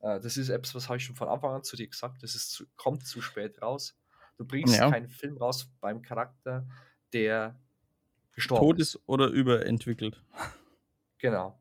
[0.00, 2.22] Äh, das ist etwas, was habe ich schon von Anfang an zu dir gesagt.
[2.22, 3.98] Das ist zu, kommt zu spät raus.
[4.38, 4.90] Du bringst Ja.
[4.90, 6.66] keinen Film raus beim Charakter,
[7.12, 7.58] der
[8.32, 8.94] gestorben Tot ist.
[8.96, 10.22] ist oder überentwickelt.
[11.18, 11.58] Genau.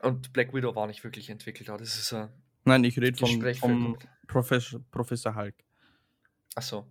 [0.00, 1.68] Und Black Widow war nicht wirklich entwickelt.
[1.70, 2.28] aber Das ist ein
[2.64, 5.54] Nein, ich rede vom, vom Professor, Professor Hulk.
[6.54, 6.86] Achso.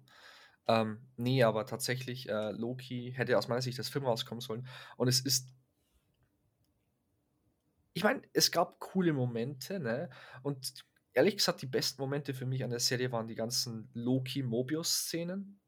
[0.67, 4.67] Ähm, nee, aber tatsächlich, äh, Loki hätte aus meiner Sicht das Film rauskommen sollen.
[4.97, 5.53] Und es ist.
[7.93, 10.09] Ich meine, es gab coole Momente, ne?
[10.43, 15.59] Und ehrlich gesagt, die besten Momente für mich an der Serie waren die ganzen Loki-Mobius-Szenen.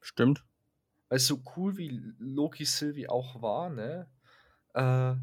[0.00, 0.44] Stimmt.
[1.08, 4.10] Weil so cool wie Loki Sylvie auch war, ne?
[4.74, 5.14] Äh,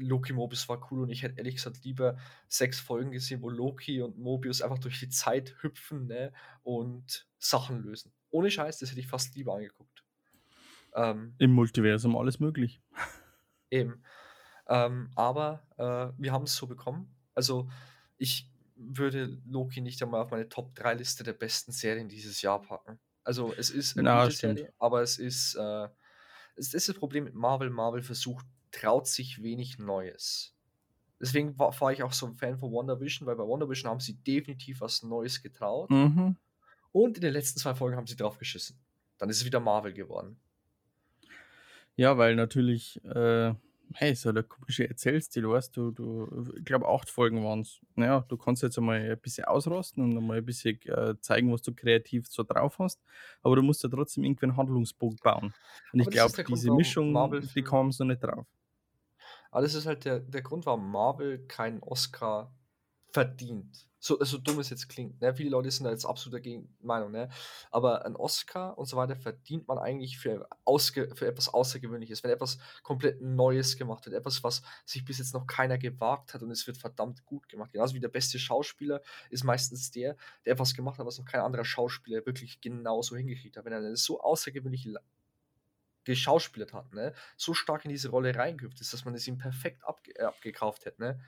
[0.00, 2.16] Loki Mobius war cool und ich hätte ehrlich gesagt lieber
[2.48, 6.32] sechs Folgen gesehen, wo Loki und Mobius einfach durch die Zeit hüpfen, ne?
[6.62, 8.12] Und Sachen lösen.
[8.30, 10.04] Ohne Scheiß, das hätte ich fast lieber angeguckt.
[10.94, 12.80] Ähm, Im Multiversum alles möglich.
[13.70, 14.02] Eben.
[14.68, 17.14] Ähm, aber äh, wir haben es so bekommen.
[17.34, 17.68] Also
[18.18, 22.62] ich würde Loki nicht einmal auf meine Top 3 Liste der besten Serien dieses Jahr
[22.62, 22.98] packen.
[23.24, 24.58] Also es ist eine Na, gute stimmt.
[24.58, 25.88] Serie, aber es ist, äh,
[26.56, 27.70] es ist das Problem mit Marvel.
[27.70, 30.54] Marvel versucht, traut sich wenig Neues.
[31.20, 34.14] Deswegen war, war ich auch so ein Fan von WandaVision, weil bei WandaVision haben sie
[34.14, 35.90] definitiv was Neues getraut.
[35.90, 36.36] Mhm.
[36.92, 38.78] Und in den letzten zwei Folgen haben sie drauf geschissen.
[39.18, 40.40] Dann ist es wieder Marvel geworden.
[41.94, 43.52] Ja, weil natürlich, äh,
[43.92, 47.80] hey, so der komische Erzählstil, weißt du, du, ich glaube, acht Folgen waren es.
[47.94, 51.60] Naja, du kannst jetzt einmal ein bisschen ausrasten und einmal ein bisschen äh, zeigen, was
[51.60, 53.02] du kreativ so drauf hast,
[53.42, 55.52] aber du musst ja trotzdem irgendwie einen Handlungsbogen bauen.
[55.92, 58.46] Und ich Aber ist glaube, Grund, diese warum Mischung, Marvel die kam so nicht drauf.
[59.50, 62.54] Aber das ist halt der, der Grund, warum Marvel keinen Oscar
[63.12, 63.90] verdient.
[64.02, 65.20] So, so dumm es jetzt klingt.
[65.20, 65.34] Ne?
[65.34, 67.28] Viele Leute sind da jetzt absolut dagegen Meinung, ne?
[67.70, 72.30] Aber ein Oscar und so weiter verdient man eigentlich für, ausge, für etwas Außergewöhnliches, wenn
[72.30, 76.50] etwas komplett Neues gemacht wird, etwas, was sich bis jetzt noch keiner gewagt hat und
[76.50, 77.72] es wird verdammt gut gemacht.
[77.72, 81.42] Genauso wie der beste Schauspieler ist meistens der, der etwas gemacht hat, was noch kein
[81.42, 83.66] anderer Schauspieler wirklich genauso hingekriegt hat.
[83.66, 84.94] Wenn er eine so außergewöhnliche
[86.04, 89.84] geschauspielert hat, ne, so stark in diese Rolle reingehüpft ist, dass man es ihm perfekt
[89.84, 91.20] abge äh, abgekauft hätte, ne?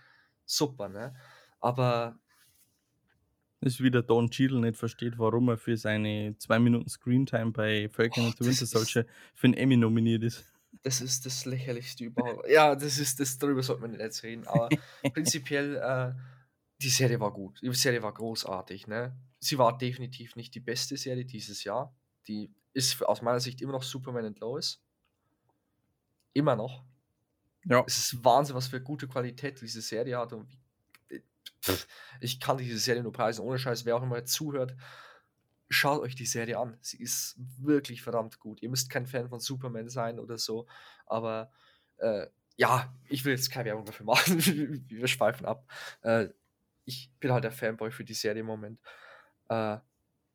[0.44, 1.14] Super, ne?
[1.61, 2.18] Aber
[3.61, 7.52] Das ist wie der Don Cheadle nicht versteht, warum er für seine zwei Minuten Screentime
[7.52, 10.44] bei Falcon Oh, and the das Winter Soldier für einen Emmy nominiert ist.
[10.82, 12.48] das ist das lächerlichste überhaupt.
[12.48, 14.68] Ja, das ist das darüber sollte man nicht jetzt reden, aber
[15.12, 16.14] prinzipiell äh,
[16.80, 17.61] die Serie war gut.
[17.62, 19.16] Die Serie war großartig, ne?
[19.38, 21.94] Sie war definitiv nicht die beste Serie dieses Jahr.
[22.26, 24.80] Die ist aus meiner Sicht immer noch Superman and Lois.
[26.32, 26.85] Immer noch.
[27.64, 30.48] Ja, Es ist Wahnsinn, was für gute Qualität diese Serie hat und
[31.08, 31.22] wie,
[31.62, 31.87] pff,
[32.20, 34.74] ich kann diese Serie nur preisen, ohne Scheiß, wer auch immer zuhört,
[35.68, 36.76] schaut euch die Serie an.
[36.80, 38.62] Sie ist wirklich verdammt gut.
[38.62, 40.66] Ihr müsst kein Fan von Superman sein oder so,
[41.06, 41.52] aber
[41.98, 44.38] äh, ja, ich will jetzt keine Werbung dafür machen.
[44.88, 45.66] Wir schweifen ab.
[46.02, 46.28] Äh,
[46.85, 48.80] ich bin halt der Fanboy für die Serie im Moment.
[49.48, 49.78] Äh,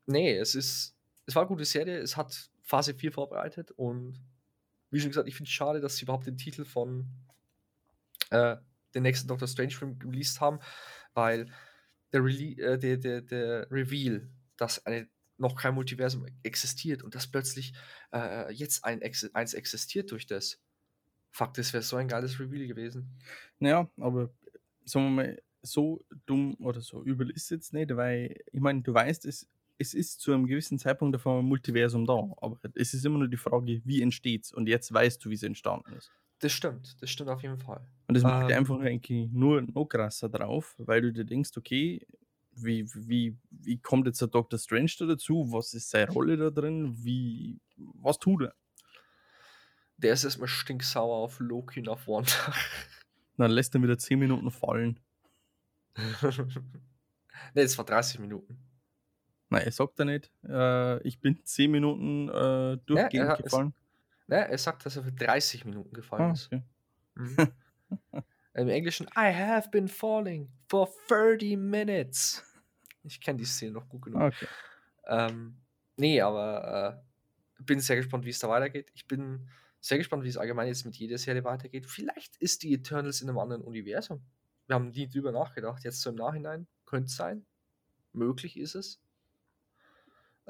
[0.06, 0.97] nee, es ist,
[1.28, 2.00] es war eine gute Serie.
[2.00, 4.20] Es hat Phase 4 vorbereitet und
[4.90, 7.06] wie schon gesagt, ich finde es schade, dass sie überhaupt den Titel von
[8.32, 8.56] äh,
[8.96, 10.60] den nächsten Doctor Strange Film released haben,
[11.13, 11.52] weil
[12.13, 17.28] der, Rele äh, der, der, der Reveal, dass eine, noch kein Multiversum existiert und dass
[17.28, 17.74] plötzlich
[18.13, 20.60] äh, jetzt ein Ex eins existiert durch das.
[21.32, 23.20] Fuck, das wäre so ein geiles Reveal gewesen.
[23.60, 24.32] Naja, aber
[24.86, 28.82] sagen wir mal, so dumm oder so übel ist es jetzt nicht, weil ich meine,
[28.82, 32.94] du weißt, es, es ist zu einem gewissen Zeitpunkt davon ein Multiversum da, aber es
[32.94, 35.94] ist immer nur die Frage, wie entsteht es und jetzt weißt du, wie es entstanden
[35.94, 36.12] ist.
[36.40, 37.86] Das stimmt, das stimmt auf jeden Fall.
[38.08, 42.06] Und das macht Ähm, einfach eigentlich nur noch krasser drauf, weil du dir denkst, okay,
[42.52, 44.58] wie, wie, wie kommt jetzt der Dr.
[44.60, 45.52] Strange da dazu?
[45.52, 46.96] Was ist seine Rolle da drin?
[46.98, 48.56] Wie, was tut er?
[49.98, 52.32] der ist erstmal stinksauer auf Loki und auf Wanda.
[53.38, 55.00] Dann lässt er wieder 10 Minuten fallen.
[55.96, 58.60] ne, es war 30 Minuten.
[59.50, 60.32] Nein, er sagt er nicht.
[60.48, 63.74] Äh, ich bin 10 Minuten äh, durchgehend hat- es- gefallen.
[64.28, 66.48] Ne, er sagt, dass er für 30 Minuten gefallen Ah, ist.
[66.48, 66.64] okay.
[67.16, 67.38] Mhm.
[68.54, 72.44] Im Englischen, I have been falling for 30 minutes.
[73.04, 74.22] Ich kenne die Szene noch gut genug.
[74.22, 74.48] Okay.
[75.06, 75.56] Ähm,
[75.96, 77.02] nee, aber
[77.60, 78.92] äh, bin sehr gespannt, wie es da weitergeht.
[78.96, 79.48] Ich bin
[79.80, 81.86] sehr gespannt, wie es allgemein jetzt mit jeder Serie weitergeht.
[81.86, 84.22] Vielleicht ist die Eternals in einem anderen Universum.
[84.66, 85.84] Wir haben nie drüber nachgedacht.
[85.86, 87.46] Jetzt so im Nachhinein könnte es sein.
[88.12, 89.00] Möglich ist es.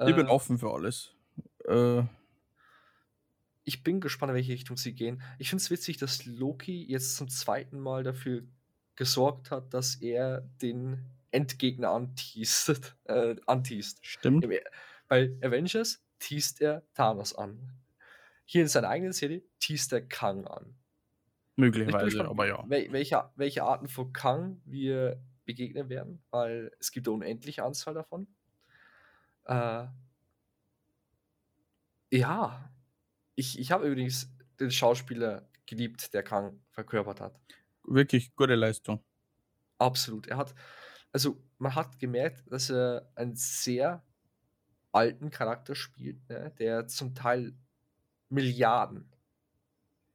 [0.06, 1.14] Ich bin Äh, offen für alles.
[1.66, 2.04] Äh,
[3.64, 5.22] ich bin gespannt, in welche Richtung sie gehen.
[5.40, 8.44] Ich finde es witzig, dass Loki jetzt zum zweiten Mal dafür
[8.96, 12.96] gesorgt hat, dass er den Endgegner anteast.
[13.06, 14.06] Äh, anteast.
[14.06, 14.46] stimmt.
[14.46, 14.52] Im-
[15.08, 17.74] Bei Avengers teast er Thanos an.
[18.46, 20.64] Hier in seiner eigenen Serie teast er Kang an.
[20.70, 22.64] Ich bin Möglicherweise, gespannt, aber ja.
[22.70, 27.94] wel welche, welche Arten von Kang wir begegnen werden, weil es gibt eine unendliche Anzahl
[27.94, 28.28] davon.
[29.48, 29.88] Äh,
[32.12, 32.70] ja,
[33.36, 34.30] ich, ich habe übrigens
[34.60, 37.40] den Schauspieler geliebt, der Kang verkörpert hat.
[37.84, 39.04] Wirklich gute Leistung.
[39.80, 40.28] Absolut.
[40.28, 40.56] Er hat,
[41.12, 44.04] also man hat gemerkt, dass er einen sehr
[44.92, 47.54] alten Charakter spielt, ne, der zum Teil
[48.30, 49.12] Milliarden,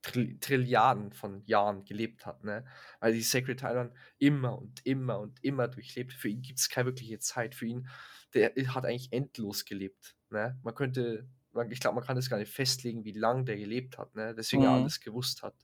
[0.01, 2.65] Trill Trilliarden von Jahren gelebt hat, ne?
[2.99, 6.11] Weil die Sacred Thailand immer und immer und immer durchlebt.
[6.11, 7.55] Für ihn gibt es keine wirkliche Zeit.
[7.55, 7.87] Für ihn,
[8.33, 10.15] der hat eigentlich endlos gelebt.
[10.29, 10.59] Ne?
[10.63, 13.97] Man könnte, man- ich glaube, man kann das gar nicht festlegen, wie lange der gelebt
[13.97, 14.33] hat, ne?
[14.35, 14.73] Deswegen er Mhm.
[14.73, 15.55] alles gewusst hat.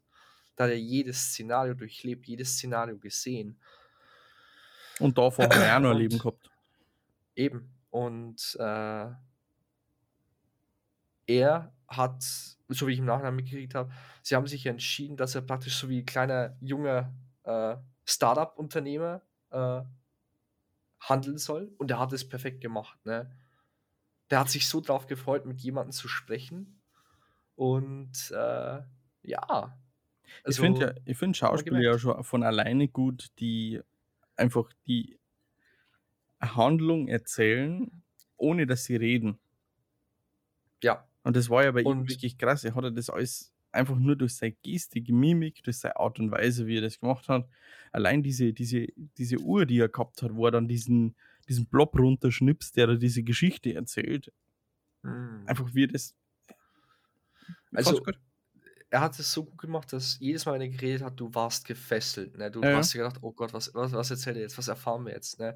[0.55, 3.59] Da hat er jedes Szenario durchlebt, jedes Szenario gesehen.
[4.99, 6.51] Und davor hat er auch noch ein Leben gehabt.
[7.35, 7.73] Eben.
[7.89, 9.09] Und äh,
[11.27, 12.23] er hat,
[12.67, 13.91] so wie ich im Nachhinein mitgekriegt habe,
[14.23, 19.81] sie haben sich entschieden, dass er praktisch so wie ein kleiner, junger äh, Startup-Unternehmer äh,
[20.99, 21.73] handeln soll.
[21.77, 23.03] Und er hat es perfekt gemacht.
[23.05, 23.31] Ne?
[24.29, 26.81] Der hat sich so drauf gefreut, mit jemandem zu sprechen.
[27.55, 28.81] Und äh,
[29.23, 29.77] ja.
[30.45, 33.81] ich finde ja, ich finde Schauspieler ja schon von alleine gut, die
[34.35, 35.19] einfach die
[36.41, 38.01] Handlung erzählen,
[38.37, 39.39] ohne dass sie reden.
[40.81, 42.63] ja, Und das war ja bei ihm Und- wirklich krass.
[42.63, 46.67] Er hatte das alles einfach nur durch seine Gestik, Mimik, durch seine Art und Weise,
[46.67, 47.47] wie er das gemacht hat.
[47.91, 51.15] Allein diese, diese, diese Uhr, die er gehabt hat, wo er dann diesen,
[51.47, 54.31] diesen Blob runterschnipst, der da diese Geschichte erzählt.
[55.03, 55.43] hm.
[55.45, 56.15] Einfach wie er das.
[57.73, 58.01] Also,
[58.89, 61.65] er hat es so gut gemacht, dass jedes Mal, wenn er geredet hat, du warst
[61.65, 62.37] gefesselt.
[62.37, 62.49] Ne?
[62.49, 64.57] Du Ja, hast dir gedacht, oh Gott, was, was, was erzählt er jetzt?
[64.57, 65.39] Was erfahren wir jetzt?
[65.39, 65.55] Ne?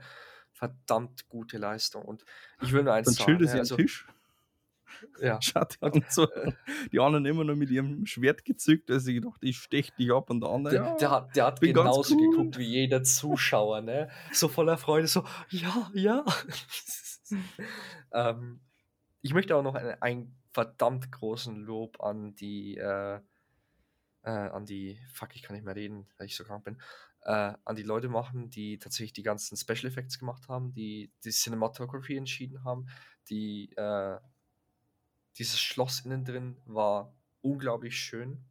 [0.51, 2.03] Verdammt gute Leistung.
[2.03, 2.25] Und
[2.61, 3.37] ich will nur eins dann sagen.
[3.37, 3.59] chillt er Ne?
[3.59, 4.07] Also, Tisch,
[5.21, 5.41] ja.
[5.41, 6.27] schaut Und, und so.
[6.91, 10.29] Die anderen immer noch mit ihrem Schwert gezückt, also ich dachte, ich stech dich ab
[10.29, 10.73] und der andere.
[10.73, 12.31] der, der hat, der hat genauso cool.
[12.31, 14.09] geguckt wie jeder Zuschauer, ne?
[14.31, 16.25] So voller Freude, so, ja, ja.
[18.13, 18.59] ähm,
[19.21, 23.19] ich möchte auch noch einen, einen verdammt großen Lob an die, äh,
[24.23, 26.77] äh, an die, fuck, ich kann nicht mehr reden, weil ich so krank bin,
[27.25, 31.31] äh, an die Leute machen, die tatsächlich die ganzen Special Effects gemacht haben, die die
[31.31, 32.87] Cinematography entschieden haben,
[33.29, 34.17] die, äh,
[35.37, 38.45] dieses Schloss innen drin war unglaublich schön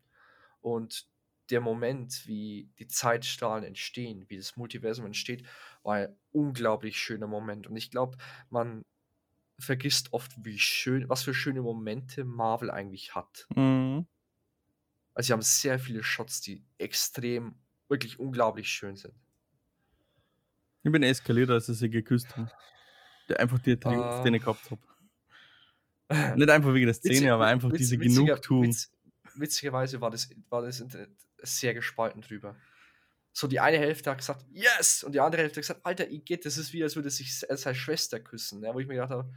[0.61, 1.07] und
[1.51, 5.47] der Moment, wie die Zeitstrahlen entstehen, wie das Multiversum entsteht,
[5.83, 7.67] war ein unglaublich schöner Moment.
[7.67, 8.17] Und ich glaube,
[8.49, 8.85] man
[9.59, 13.47] vergisst oft, wie schön, was für schöne Momente Marvel eigentlich hat.
[13.55, 14.07] Mhm.
[15.15, 17.57] Also sie haben sehr viele Shots, die extrem,
[17.89, 19.15] wirklich unglaublich schön sind.
[20.85, 22.51] Ich bin eskaliert, als sie sich geküsst haben.
[23.29, 24.23] Der einfach die Triumph, Ah.
[24.23, 24.81] den ich gehabt habe.
[26.37, 28.65] Nicht einfach wegen der Szene, Witzig- aber einfach witz- diese witziger- Genugtuung.
[28.65, 28.91] witz-
[29.35, 31.11] witzigerweise war das, war das Internet
[31.43, 32.57] sehr gespalten drüber.
[33.33, 35.03] So die eine Hälfte hat gesagt, yes!
[35.05, 37.47] Und die andere Hälfte hat gesagt, Alter, Igitt, das ist wie, als würde sich se-
[37.57, 38.61] seine Schwester küssen.
[38.61, 38.71] Ne?
[38.75, 39.33] Wo ich mir gedacht habe,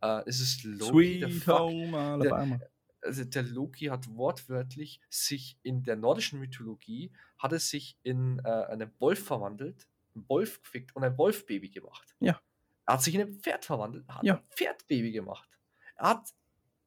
[0.00, 1.46] äh, es ist Loki, der Sweet.
[1.48, 2.60] Home Alabama.
[3.04, 8.48] Also der Loki hat wortwörtlich sich in der nordischen Mythologie, hat es sich in äh,
[8.48, 12.14] einen Wolf verwandelt, einen Wolf gefickt und ein Wolfbaby gemacht.
[12.20, 12.40] Ja.
[12.86, 14.36] Er hat sich in ein Pferd verwandelt, hat Ja.
[14.36, 15.48] ein Pferdbaby gemacht.
[15.96, 16.34] Er hat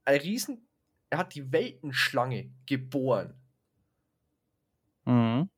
[0.05, 0.67] ein Riesen,
[1.09, 3.41] er hat die Weltenschlange geboren.
[5.05, 5.49] Mhm.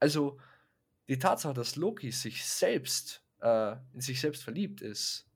[0.00, 0.38] Also
[1.08, 5.28] die Tatsache, dass Loki sich selbst äh, in sich selbst verliebt ist,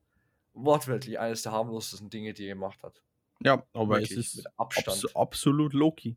[0.55, 3.03] wortwörtlich eines der harmlosesten Dinge, die er gemacht hat.
[3.43, 6.17] Ja, aber Wirklich, es ist abs absolut Loki.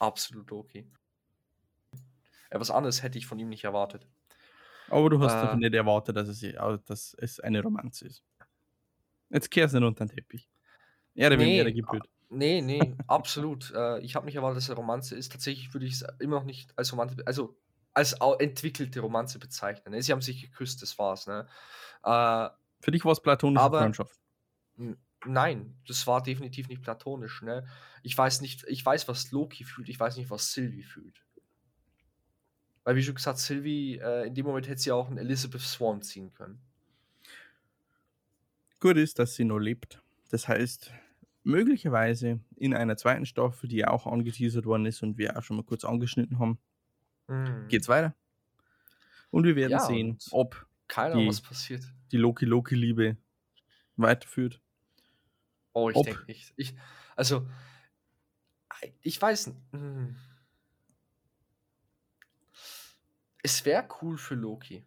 [0.00, 0.86] Absolut Loki.
[2.52, 4.06] Ja, was anderes hätte ich von ihm nicht erwartet.
[4.88, 5.56] Aber du hast doch Äh.
[5.56, 6.40] nicht erwartet, dass es,
[6.86, 8.22] dass es eine Romanze ist.
[9.32, 10.48] Jetzt kehrst du nicht unter den Teppich.
[11.14, 12.08] Ehre Nee, Ehre gebührt.
[12.30, 13.72] Nee, nee, absolut.
[13.74, 15.32] Äh, ich habe nicht erwartet, dass es eine Romanze ist.
[15.32, 17.56] Tatsächlich würde ich es immer noch nicht als Romanze, also
[17.92, 19.92] als entwickelte Romanze bezeichnen.
[19.94, 20.02] Ne?
[20.02, 21.26] Sie haben sich geküsst, das war's.
[21.26, 21.46] Ne?
[22.04, 22.48] Äh,
[22.80, 24.18] Für dich war es platonische Aber- Freundschaft.
[25.26, 27.42] nein, das war definitiv nicht platonisch.
[27.42, 27.66] Ne?
[28.02, 31.22] Ich weiß nicht, ich weiß, was Loki fühlt, ich weiß nicht, was Sylvie fühlt.
[32.84, 36.00] Weil, wie schon gesagt, Sylvie, äh, in dem Moment hätte sie auch einen Elizabeth Swan
[36.02, 36.60] ziehen können.
[38.82, 40.02] Gut ist, dass sie noch lebt.
[40.32, 40.90] Das heißt,
[41.44, 45.56] möglicherweise in einer zweiten Staffel, die ja auch angeteasert worden ist und wir auch schon
[45.56, 46.58] mal kurz angeschnitten haben,
[47.28, 47.68] Mhm.
[47.68, 48.16] geht's weiter.
[49.30, 51.84] Und wir werden Ja, sehen, ob die- was passiert.
[52.10, 53.16] die Loki-Loki-Liebe
[53.96, 54.60] weiterführt.
[55.74, 56.52] Oh, ich denke nicht.
[56.56, 56.74] Ich,
[57.14, 57.48] also,
[59.00, 59.46] ich weiß.
[59.46, 60.16] n- hm.
[63.44, 64.84] Es wäre cool für Loki.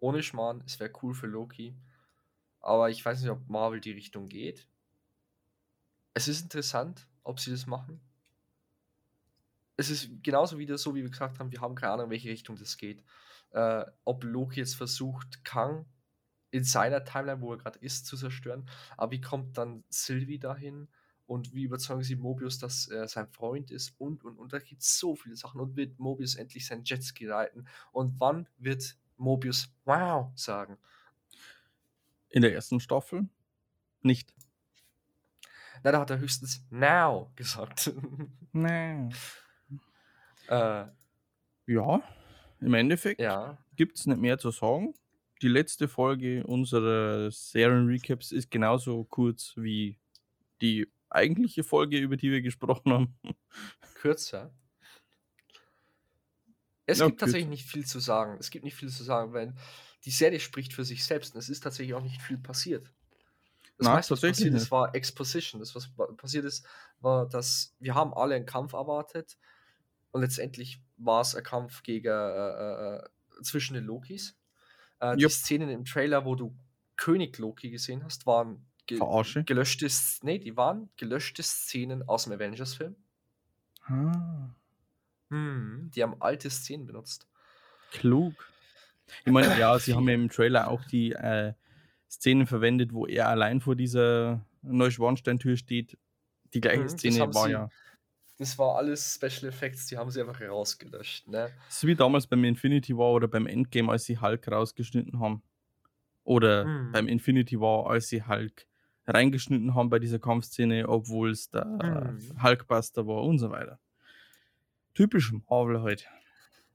[0.00, 1.76] Ohne Schmarrn, es wäre cool für Loki.
[2.60, 4.66] Aber ich weiß nicht, ob Marvel die Richtung geht.
[6.14, 8.00] Es ist interessant, ob sie das machen.
[9.76, 12.28] Es ist genauso wieder so, wie wir gesagt haben, wir haben keine Ahnung, in welche
[12.28, 13.02] Richtung das geht.
[13.52, 15.86] Äh, ob Loki jetzt versucht, Kang
[16.50, 18.68] in seiner Timeline, wo er gerade ist, zu zerstören.
[18.96, 20.88] Aber wie kommt dann Sylvie dahin?
[21.26, 23.94] Und wie überzeugen sie Mobius, dass er sein Freund ist?
[23.98, 25.60] Und, und, und da gibt es so viele Sachen.
[25.60, 27.68] Und wird Mobius endlich sein Jetski reiten?
[27.92, 30.76] Und wann wird Mobius Wow sagen?
[32.30, 33.28] In der ersten Staffel
[34.02, 34.32] nicht.
[35.82, 37.92] Na, da hat er höchstens Now gesagt.
[38.52, 39.08] Nee.
[40.48, 40.86] äh,
[41.66, 42.02] Ja,
[42.60, 43.58] im Endeffekt ja.
[43.76, 44.94] gibt es nicht mehr zu sagen.
[45.42, 49.98] Die letzte Folge unserer Serien-Recaps ist genauso kurz wie
[50.60, 53.14] die eigentliche Folge, über die wir gesprochen haben.
[53.94, 54.52] kürzer.
[56.86, 57.50] Es Ja, gibt tatsächlich kürzer.
[57.50, 58.36] nicht viel zu sagen.
[58.40, 59.54] Es gibt nicht viel zu sagen, weil
[60.04, 62.92] die Serie spricht für sich selbst und es ist tatsächlich auch nicht viel passiert.
[63.78, 65.60] Das Na, meiste, was passiert ist, war Exposition.
[65.60, 66.66] Das, was pa- passiert ist,
[67.00, 69.38] war, dass wir haben alle einen Kampf erwartet
[70.12, 73.08] und letztendlich war es ein Kampf gegen, äh, äh,
[73.42, 74.36] zwischen den Lokis.
[75.00, 75.28] Äh, die.
[75.30, 76.56] Szenen im Trailer, wo du
[76.96, 79.44] König Loki gesehen hast, waren ge Verarsche.
[79.44, 79.88] gelöschte,
[80.22, 82.96] nee, die waren gelöschte Szenen aus dem Avengers-Film.
[83.86, 84.50] Ah,
[85.30, 87.26] Hm, die haben alte Szenen benutzt.
[87.90, 88.34] klug.
[89.24, 91.52] Ich meine, ja, sie haben ja im Trailer auch die äh,
[92.10, 95.96] Szenen verwendet, wo er allein vor dieser Neuschwanstein-Tür steht.
[96.54, 97.68] Die gleiche Mhm, Szene war sie- ja.
[98.38, 101.28] Das war alles Special Effects, die haben sie einfach rausgelöscht.
[101.28, 101.50] Ne?
[101.66, 105.42] Das ist wie damals beim Infinity War oder beim Endgame, als sie Hulk rausgeschnitten haben.
[106.24, 106.92] Oder Mhm.
[106.92, 108.66] beim Infinity War, als sie Hulk
[109.06, 112.42] reingeschnitten haben bei dieser Kampfszene, obwohl es der Mhm.
[112.42, 113.78] Hulkbuster war und so weiter.
[114.94, 116.08] Typisch Marvel halt.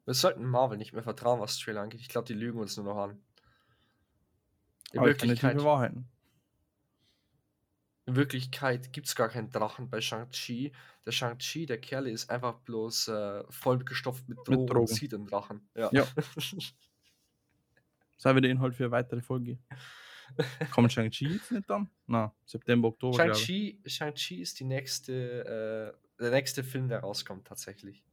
[0.05, 2.01] Wir sollten Marvel nicht mehr vertrauen, was Trailer angeht.
[2.01, 3.21] Ich glaube, die lügen uns nur noch an.
[4.93, 5.93] In Alternative Wirklichkeit,
[8.07, 10.71] in Wirklichkeit gibt es gar keinen Drachen bei Shang-Chi.
[11.05, 14.87] Der Shang-Chi, der Kerl, ist einfach bloß äh, vollgestopft mit Drogen, und Drogen.
[14.87, 15.67] sieht einen Drachen.
[15.75, 15.89] Ja.
[15.91, 16.07] Ja.
[18.17, 19.57] Sei wieder Inhalt für eine weitere Folge.
[20.71, 21.89] Kommt Shang-Chi jetzt nicht dann?
[22.05, 23.17] Na, September, Oktober.
[23.17, 28.03] Shang-Chi Shang ist die nächste, äh, der nächste Film, der rauskommt, tatsächlich.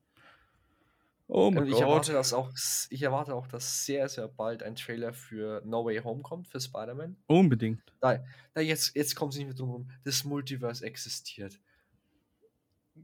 [1.35, 2.18] Oh Und mein ich erwarte, Gott.
[2.21, 2.51] dass auch,
[2.90, 6.61] ich erwarte auch, dass sehr, sehr bald ein Trailer für No Way Home kommt, für
[6.61, 7.16] Spider-Man.
[7.27, 7.81] Unbedingt.
[8.01, 11.59] Da, da jetzt, jetzt kommt es nicht mehr drum rum, das Multiverse existiert.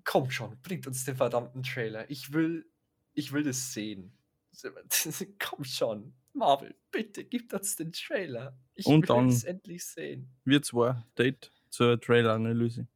[0.04, 2.10] Kommt schon, bringt uns den verdammten Trailer.
[2.10, 2.66] Ich will,
[3.14, 4.12] ich will das sehen.
[5.38, 8.54] Kommt schon, Marvel, bitte gib uns den Trailer.
[8.74, 10.28] Ich Und will dann- es endlich sehen.
[10.44, 12.86] Wir zwei Date zur Trailer-Analyse.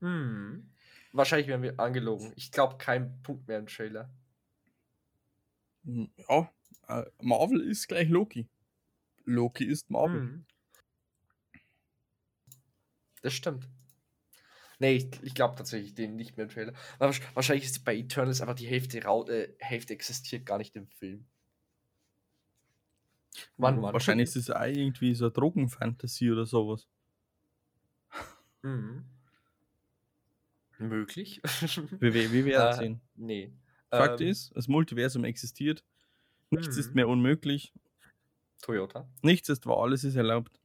[0.00, 0.71] Hm.
[1.12, 2.32] Wahrscheinlich werden wir angelogen.
[2.36, 4.10] Ich glaube, kein Punkt mehr im Trailer.
[5.84, 6.50] Ja,
[6.88, 8.48] äh, Marvel ist gleich Loki.
[9.24, 10.20] Loki ist Marvel.
[10.20, 10.46] Hm.
[13.20, 13.68] Das stimmt.
[14.78, 16.72] Nee, ich, ich glaube tatsächlich den nicht mehr im Trailer.
[16.98, 21.26] Wahrscheinlich ist bei Eternals einfach die Hälfte, rau äh, Hälfte existiert gar nicht im Film.
[23.56, 23.92] Mann, Mann.
[23.92, 26.88] Wahrscheinlich ist es auch irgendwie so eine Drogenfantasie oder sowas.
[28.62, 29.04] Mhm.
[30.88, 31.40] Möglich.
[32.00, 33.00] Wir, wir, wir Äh, sehen.
[33.14, 33.52] nee.
[33.90, 35.84] Fakt Ähm, ist, das Multiversum existiert.
[36.50, 36.94] Nichts ist Mhm.
[36.94, 37.72] mehr unmöglich.
[38.62, 39.08] Toyota.
[39.22, 40.58] Nichts ist wahr, alles ist erlaubt.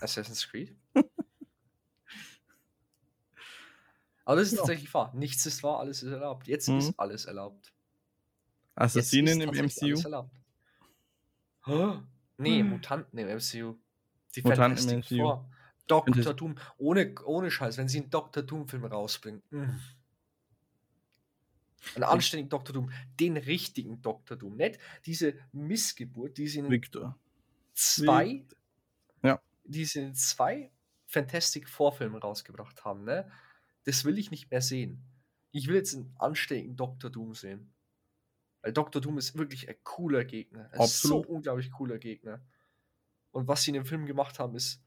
[0.00, 0.76] Assassin's Creed.
[4.24, 4.58] Aber das ist Ja.
[4.58, 5.12] tatsächlich wahr.
[5.14, 6.46] Nichts ist wahr, alles ist erlaubt.
[6.46, 6.78] Jetzt Mhm.
[6.78, 7.72] ist alles erlaubt.
[8.74, 10.00] Assassinen im alles MCU.
[10.02, 10.36] erlaubt.
[11.66, 11.96] Oh,
[12.36, 12.68] nee, Hm.
[12.70, 13.76] Mutanten im MCU.
[14.36, 15.16] Die Mutanten im MCU.
[15.16, 15.50] Four.
[15.88, 16.34] Dr.
[16.34, 18.42] Doom, ohne, ohne Scheiß, wenn sie einen Dr.
[18.42, 19.42] Doom-Film rausbringen.
[19.50, 19.78] Mm.
[21.94, 22.74] Einen anständigen Dr.
[22.74, 24.36] Doom, den richtigen Dr.
[24.36, 27.18] Doom, nicht diese Missgeburt, die sie in Victor.
[27.72, 28.58] zwei, Victor.
[29.22, 29.40] Ja.
[29.64, 30.70] die sie in zwei
[31.06, 33.30] Fantastic Vorfilmen rausgebracht haben, ne?
[33.84, 35.02] Das will ich nicht mehr sehen.
[35.50, 37.10] Ich will jetzt einen anständigen Dr.
[37.10, 37.72] Doom sehen.
[38.60, 39.00] Weil Dr.
[39.00, 40.68] Doom ist wirklich ein cooler Gegner.
[40.72, 41.26] Er ist so Absolut.
[41.26, 42.44] unglaublich cooler Gegner.
[43.30, 44.82] Und was sie in dem Film gemacht haben, ist.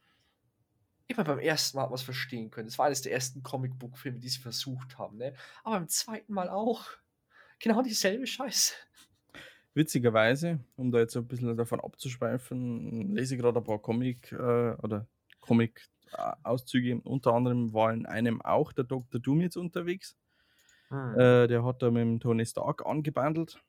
[1.11, 2.69] Immer beim ersten Mal hat man es verstehen können.
[2.69, 5.33] Es war eines der ersten Comicbook-Filme, die sie versucht haben, ne?
[5.63, 6.85] Aber beim zweiten Mal auch.
[7.59, 8.73] Genau dieselbe Scheiße.
[9.73, 14.71] Witzigerweise, um da jetzt ein bisschen davon abzuschweifen, lese ich gerade ein paar Comic äh,
[14.81, 15.05] oder
[15.41, 17.01] Comic-Auszüge.
[17.01, 19.19] Unter anderem war in einem auch der Dr.
[19.19, 20.15] Doom jetzt unterwegs.
[20.87, 21.19] Hm.
[21.19, 23.61] Äh, der hat da mit dem Tony Stark angebandelt.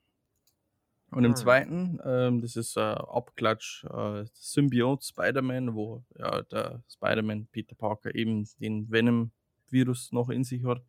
[1.15, 1.35] Und im Hm.
[1.35, 8.13] zweiten, ähm, das ist äh, Abklatsch, äh, Symbiote Spider-Man, wo ja, der Spider-Man Peter Parker
[8.15, 10.81] eben den Venom-Virus noch in sich hat.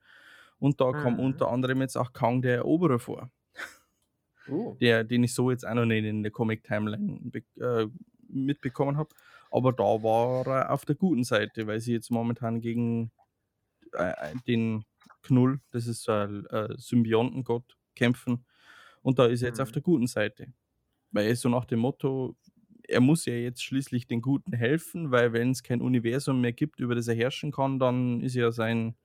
[0.59, 1.25] Und da kommt Mhm.
[1.25, 3.31] unter anderem jetzt auch Kang der Eroberer vor,
[4.51, 4.77] Oh.
[4.81, 7.87] der, den ich so jetzt auch noch nicht in der Comic-Timeline äh,
[8.29, 9.11] mitbekommen habe.
[9.51, 13.11] Aber da war er auf der guten Seite, weil sie jetzt momentan gegen
[13.93, 14.85] äh, den
[15.23, 18.45] Knull, das ist äh, äh, Symbiontengott, kämpfen.
[19.05, 19.75] Und da ist er jetzt auf Mhm.
[19.75, 20.55] der guten Seite.
[21.13, 22.37] Weil so nach dem Motto,
[22.89, 26.81] er muss ja jetzt schließlich den Guten helfen, weil wenn es kein Universum mehr gibt,
[26.81, 28.97] über das er herrschen kann, dann ist ja sein,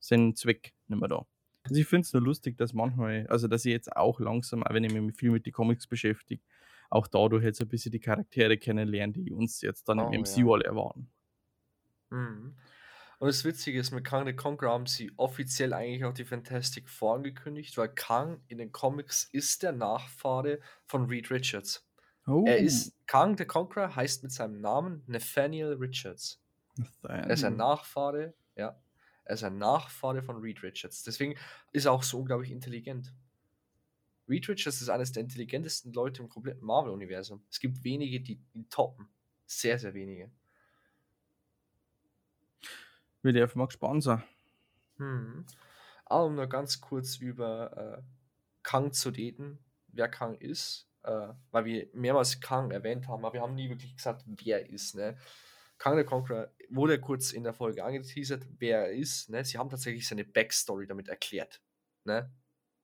[0.00, 1.26] sein Zweck nicht mehr da.
[1.64, 4.74] Also ich finde es nur lustig, dass manchmal, also dass ich jetzt auch langsam, auch
[4.74, 6.42] wenn ich mich viel mit den Comics beschäftige,
[6.90, 10.42] auch dadurch jetzt ein bisschen die Charaktere kennenlernen, die uns jetzt dann Oh, im ja.
[10.42, 11.10] MCU alle erwarten.
[12.10, 12.56] Mhm.
[13.22, 16.90] Und das Witzige ist, mit Kang the Conqueror haben sie offiziell eigentlich auch die Fantastic
[16.90, 21.88] Four angekündigt, weil Kang in den Comics ist der Nachfahre von Reed Richards.
[22.26, 26.42] Oh, Er ist, Kang the Conqueror heißt mit seinem Namen Nathaniel Richards.
[27.04, 28.82] Er ist ein Nachfahre, ja.
[29.22, 31.04] Er ist ein Nachfahre von Reed Richards.
[31.04, 31.36] Deswegen
[31.70, 33.14] ist er auch so unglaublich intelligent.
[34.28, 37.44] Reed Richards ist eines der intelligentesten Leute im kompletten Marvel-Universum.
[37.48, 39.10] Es gibt wenige, die ihn toppen.
[39.46, 40.32] Sehr, sehr wenige.
[43.22, 44.22] Mal gespannt sein.
[44.96, 45.46] Hm.
[46.06, 48.02] Aber um nur ganz kurz über äh,
[48.62, 49.58] Kang zu reden,
[49.88, 53.96] wer Kang ist, äh, weil wir mehrmals Kang erwähnt haben, aber wir haben nie wirklich
[53.96, 54.94] gesagt, wer er ist.
[54.94, 55.16] Ne?
[55.78, 59.30] Kang the Conqueror wurde kurz in der Folge angeteasert, wer er ist.
[59.30, 59.44] Ne?
[59.44, 61.60] Sie haben tatsächlich seine Backstory damit erklärt.
[62.04, 62.32] Ne?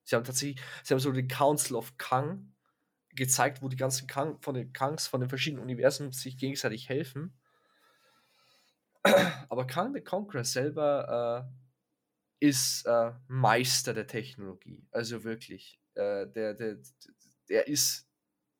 [0.04, 2.54] Sie haben tatsächlich, sie haben so den Council of Kang
[3.10, 7.37] gezeigt, wo die ganzen Kang, von den Kangs von den verschiedenen Universen sich gegenseitig helfen.
[9.48, 11.50] Aber Kang the Conqueror selber
[12.40, 14.86] äh, ist äh, Meister der Technologie.
[14.90, 15.80] Also wirklich.
[15.94, 16.78] Äh, der, der,
[17.48, 18.08] der ist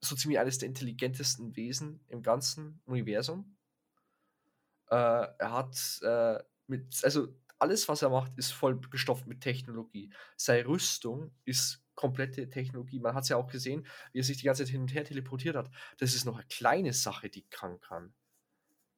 [0.01, 3.57] so ziemlich eines der intelligentesten Wesen im ganzen Universum.
[4.91, 7.29] Äh, er hat äh, mit, also
[7.59, 10.13] alles, was er macht, ist voll gestopft mit Technologie.
[10.37, 13.01] Seine Rüstung ist komplette Technologie.
[13.01, 15.05] Man hat es ja auch gesehen, wie er sich die ganze Zeit hin und her
[15.05, 15.71] teleportiert hat.
[15.99, 18.15] Das ist noch eine kleine Sache, die Kang kann.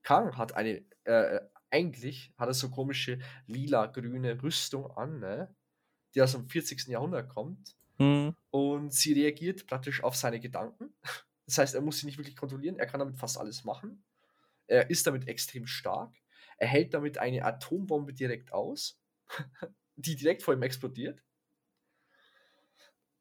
[0.02, 1.40] Kang hat eine, äh,
[1.70, 5.54] eigentlich hat er so komische lila-grüne Rüstung an, ne?
[6.14, 6.88] die aus dem 40.
[6.88, 7.76] Jahrhundert kommt.
[7.98, 8.34] Hm.
[8.50, 10.94] Und sie reagiert praktisch auf seine Gedanken.
[11.46, 14.04] Das heißt, er muss sie nicht wirklich kontrollieren, er kann damit fast alles machen.
[14.68, 16.14] Er ist damit extrem stark.
[16.58, 19.02] Er hält damit eine Atombombe direkt aus,
[19.96, 21.20] die direkt vor ihm explodiert.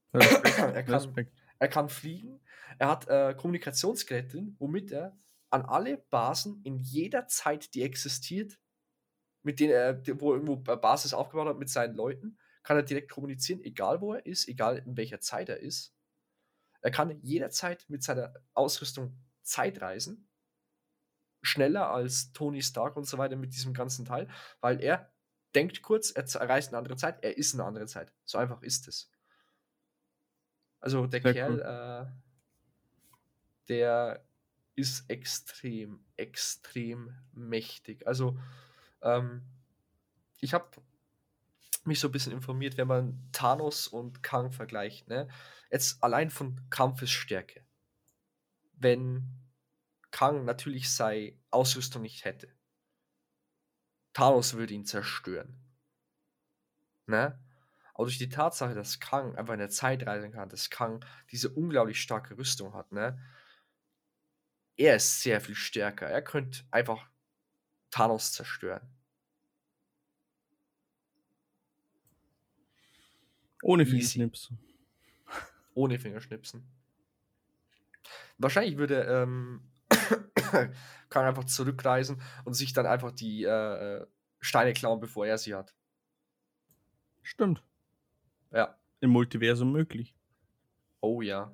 [0.11, 1.33] er, kann, Respekt.
[1.57, 2.39] er kann fliegen.
[2.77, 5.17] Er hat äh, Kommunikationsgeräte drin, womit er
[5.49, 8.59] an alle Basen in jeder Zeit, die existiert,
[9.41, 13.09] mit denen er, wo er irgendwo Basis aufgebaut hat mit seinen Leuten, kann er direkt
[13.09, 15.95] kommunizieren, egal wo er ist, egal in welcher Zeit er ist.
[16.81, 20.29] Er kann jederzeit mit seiner Ausrüstung Zeit reisen.
[21.41, 24.27] Schneller als Tony Stark und so weiter mit diesem ganzen Teil,
[24.59, 25.11] weil er
[25.55, 28.13] denkt kurz, er reist in eine andere Zeit, er ist in eine andere Zeit.
[28.25, 29.11] So einfach ist es.
[30.79, 31.61] Also der Sehr Kerl, cool.
[31.61, 32.05] äh,
[33.69, 34.28] der
[34.79, 38.07] ist extrem, extrem mächtig.
[38.07, 38.39] Also
[39.01, 39.41] ähm,
[40.39, 40.69] ich habe
[41.83, 45.07] mich so ein bisschen informiert, wenn man Thanos und Kang vergleicht.
[45.07, 45.27] Ne?
[45.69, 47.65] Jetzt allein von Kampfesstärke.
[48.73, 49.27] Wenn
[50.11, 52.47] Kang natürlich seine Ausrüstung nicht hätte.
[54.13, 55.59] Thanos würde ihn zerstören.
[57.05, 57.39] Ne?
[57.93, 61.49] Aber durch die Tatsache, dass Kang einfach in der Zeit reisen kann, dass Kang diese
[61.49, 63.21] unglaublich starke Rüstung hat, ne?
[64.79, 66.07] Er ist sehr viel stärker.
[66.07, 67.09] Er könnte einfach
[67.91, 68.87] Thanos zerstören.
[73.61, 73.91] Ohne Easy.
[73.91, 74.53] Fingerschnips.
[75.73, 76.63] Ohne Fingerschnipsen.
[78.37, 79.69] Wahrscheinlich würde, ähm,
[81.09, 84.07] kann einfach zurückreisen und sich dann einfach die äh,
[84.39, 85.75] Steine klauen, bevor er sie hat.
[87.21, 87.61] Stimmt.
[88.53, 88.79] Ja.
[89.01, 90.15] Im Multiversum möglich.
[91.01, 91.53] Oh ja.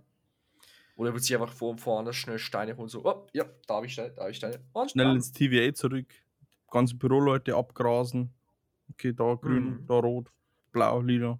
[0.95, 3.85] Oder wird sich einfach vor und woanders schnell Steine holen, so, oh, ja, da habe
[3.85, 4.59] ich Steine, da habe ich Steine.
[4.73, 5.15] Und Schnell bam.
[5.15, 6.07] ins TVA zurück.
[6.71, 8.33] Ganze Büroleute abgrasen.
[8.91, 9.87] Okay, da grün, Mhm.
[9.87, 10.31] da rot,
[10.71, 11.39] blau, lila.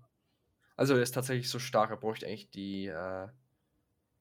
[0.75, 3.27] Also er ist tatsächlich so stark, er bräuchte eigentlich die, äh,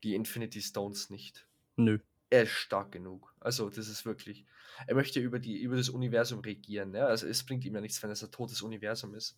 [0.04, 1.48] die Infinity Stones nicht.
[1.76, 1.98] Nö.
[2.30, 3.34] Er ist stark genug.
[3.40, 4.44] Also das ist wirklich.
[4.86, 6.94] Er möchte über, die, über das Universum regieren.
[6.94, 7.06] Ja?
[7.06, 9.36] Also es bringt ihm ja nichts, wenn es ein totes Universum ist.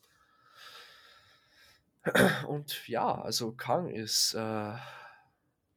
[2.46, 4.72] Und ja, also Kang ist äh,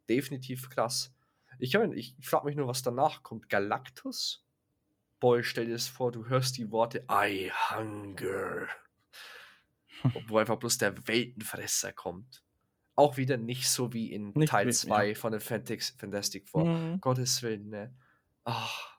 [0.10, 1.14] definitiv krass.
[1.60, 3.50] Ich, ich frage mich nur, was danach kommt.
[3.50, 4.44] Galactus?
[5.20, 8.68] Boy, stell dir das vor, du hörst die Worte I hunger.
[10.28, 12.42] Wo einfach bloß der Weltenfresser kommt.
[12.96, 16.66] Auch wieder nicht so wie in Nicht Teil wie- 2 von den Fantastic Four.
[16.66, 17.02] Mhm.
[17.02, 17.94] Gottes Willen, ne?
[18.46, 18.98] Ach,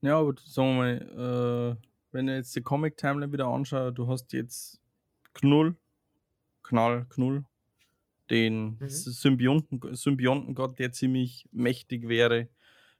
[0.00, 0.82] Ja, aber sagen wir
[1.14, 4.80] mal, äh, wenn du jetzt die Comic-Timeline wieder anschaust, du hast jetzt
[5.34, 5.76] Knull,
[6.62, 7.44] Knall, Knull,
[8.30, 8.88] den Mhm.
[8.88, 12.48] Symbionten, Symbiontengott, der ziemlich mächtig wäre.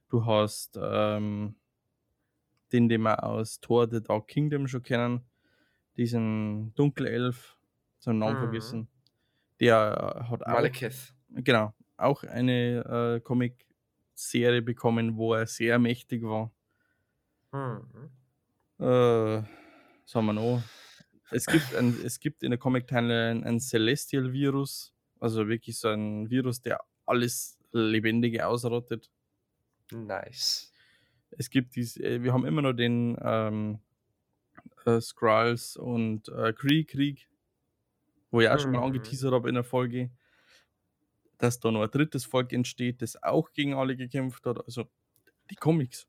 [0.09, 1.55] Du hast ähm,
[2.71, 5.21] den, den wir aus Thor The Dark Kingdom schon kennen,
[5.97, 7.57] diesen Dunkelelf,
[7.99, 8.39] seinen Namen Mhm.
[8.39, 8.87] vergessen.
[9.59, 11.13] Der hat auch Malekith.
[11.29, 16.51] genau, auch eine äh, Comic-Serie bekommen, wo er sehr mächtig war.
[17.51, 18.09] Mhm.
[18.79, 19.43] Äh,
[20.05, 20.61] sagen wir noch.
[21.31, 26.61] Es gibt, ein, es gibt in der Comic-Timeline ein Celestial-Virus, also wirklich so ein Virus,
[26.61, 29.11] der alles Lebendige ausrottet.
[29.91, 30.71] Nice.
[31.31, 33.79] Es gibt dies, äh, wir haben immer noch den ähm,
[34.85, 37.29] äh, Skrulls und äh, Kree-Krieg,
[38.31, 38.83] wo ich auch schon mal Mhm.
[38.83, 40.11] angeteasert habe in der Folge,
[41.39, 44.63] dass da noch ein drittes Volk entsteht, das auch gegen alle gekämpft hat.
[44.63, 44.85] Also
[45.49, 46.07] die Comics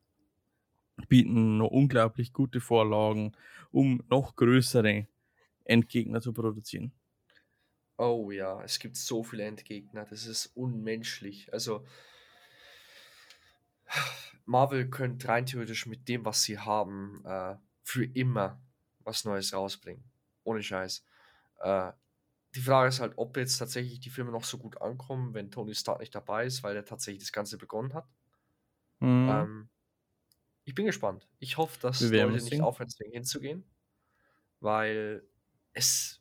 [1.08, 3.32] bieten noch unglaublich gute Vorlagen,
[3.70, 5.06] um noch größere
[5.64, 6.92] Endgegner zu produzieren.
[8.02, 11.52] Oh ja, es gibt so viele Endgegner, das ist unmenschlich.
[11.52, 11.84] Also,
[14.44, 18.60] Marvel könnte rein theoretisch mit dem, was sie haben, äh, für immer
[19.00, 20.04] was Neues rausbringen.
[20.44, 21.04] Ohne Scheiß.
[21.60, 21.92] Äh,
[22.54, 25.74] die Frage ist halt, ob jetzt tatsächlich die Filme noch so gut ankommen, wenn Tony
[25.74, 28.08] Stark nicht dabei ist, weil er tatsächlich das Ganze begonnen hat.
[29.00, 29.28] Mhm.
[29.28, 29.68] Ähm,
[30.64, 31.28] ich bin gespannt.
[31.40, 33.64] Ich hoffe, dass Leute nicht aufhören, hinzugehen,
[34.60, 35.28] weil
[35.72, 36.19] es.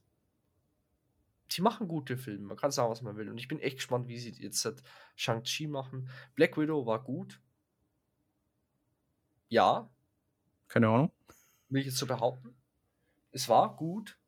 [1.51, 3.29] Sie machen gute Filme, man kann sagen, was man will.
[3.29, 4.83] Und ich bin echt gespannt, wie sie jetzt halt
[5.15, 6.09] Shang-Chi machen.
[6.35, 7.41] Black Widow war gut.
[9.47, 9.89] Ja,
[10.67, 11.11] Keine Ahnung.
[11.69, 12.55] will ich jetzt so behaupten.
[13.31, 14.19] Es war gut.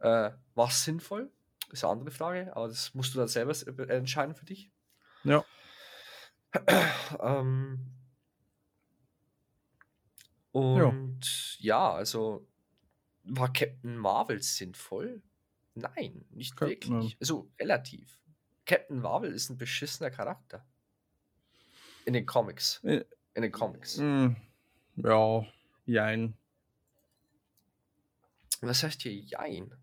[0.00, 1.30] Äh, war es sinnvoll?
[1.70, 4.70] Ist eine andere Frage, aber das musst du dann selber äh, entscheiden für dich.
[5.24, 5.44] Ja.
[7.20, 7.92] ähm,
[10.52, 11.92] und ja.
[11.92, 12.46] also
[13.26, 15.22] war Captain Marvel sinnvoll?
[15.74, 17.02] Nein, nicht Captain Marvel.
[17.02, 17.16] wirklich.
[17.20, 18.20] Also relativ.
[18.64, 20.66] Captain Marvel ist ein beschissener Charakter.
[22.04, 22.82] In den Comics.
[22.84, 23.04] Äh,
[23.34, 23.98] In den Comics.
[23.98, 24.36] Mm,
[24.96, 25.44] Ja,
[25.84, 26.36] jein.
[28.62, 29.74] Was heißt hier Jein?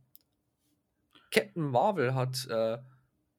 [1.31, 2.77] Captain Marvel hat äh,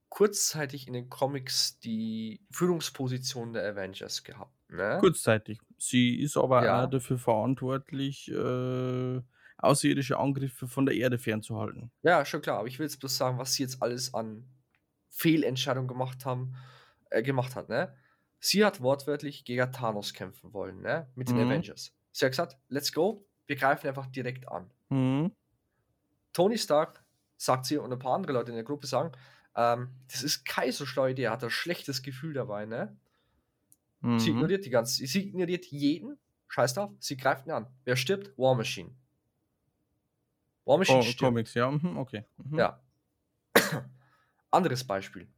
[0.09, 4.53] kurzzeitig in den Comics die Führungsposition der Avengers gehabt.
[4.71, 4.99] Ne?
[5.01, 5.61] Kurzzeitig.
[5.79, 6.87] Sie ist aber Ja.
[6.87, 9.21] dafür verantwortlich, äh,
[9.59, 11.91] außerirdische Angriffe von der Erde fernzuhalten.
[12.03, 14.47] Ja, schon klar, aber ich will jetzt bloß sagen, was sie jetzt alles an
[15.11, 16.55] Fehlentscheidungen gemacht haben,
[17.11, 17.97] äh, gemacht hat, ne?
[18.41, 21.11] Sie hat wortwörtlich gegen Thanos kämpfen wollen, ne?
[21.15, 21.41] Mit den Mhm.
[21.41, 21.95] Avengers.
[22.13, 24.73] Sie hat gesagt, let's go, wir greifen einfach direkt an.
[24.91, 25.35] Mhm.
[26.33, 27.05] Tony Stark
[27.37, 29.13] sagt sie und ein paar andere Leute in der Gruppe sagen,
[29.57, 32.99] ähm, das ist keine so schlaue Idee, er hat ein schlechtes Gefühl dabei, ne?
[34.17, 34.31] Sie Mhm.
[34.33, 37.69] ignoriert die ganze, sie ignoriert jeden, scheiß drauf, sie greift ihn an.
[37.85, 38.37] Wer stirbt?
[38.37, 38.97] War Machine.
[40.65, 41.13] War Machine Oh.
[41.19, 42.25] Comics, ja, mhm, okay.
[42.37, 42.59] Mhm.
[42.59, 42.81] Ja.
[44.51, 45.29] Anderes Beispiel.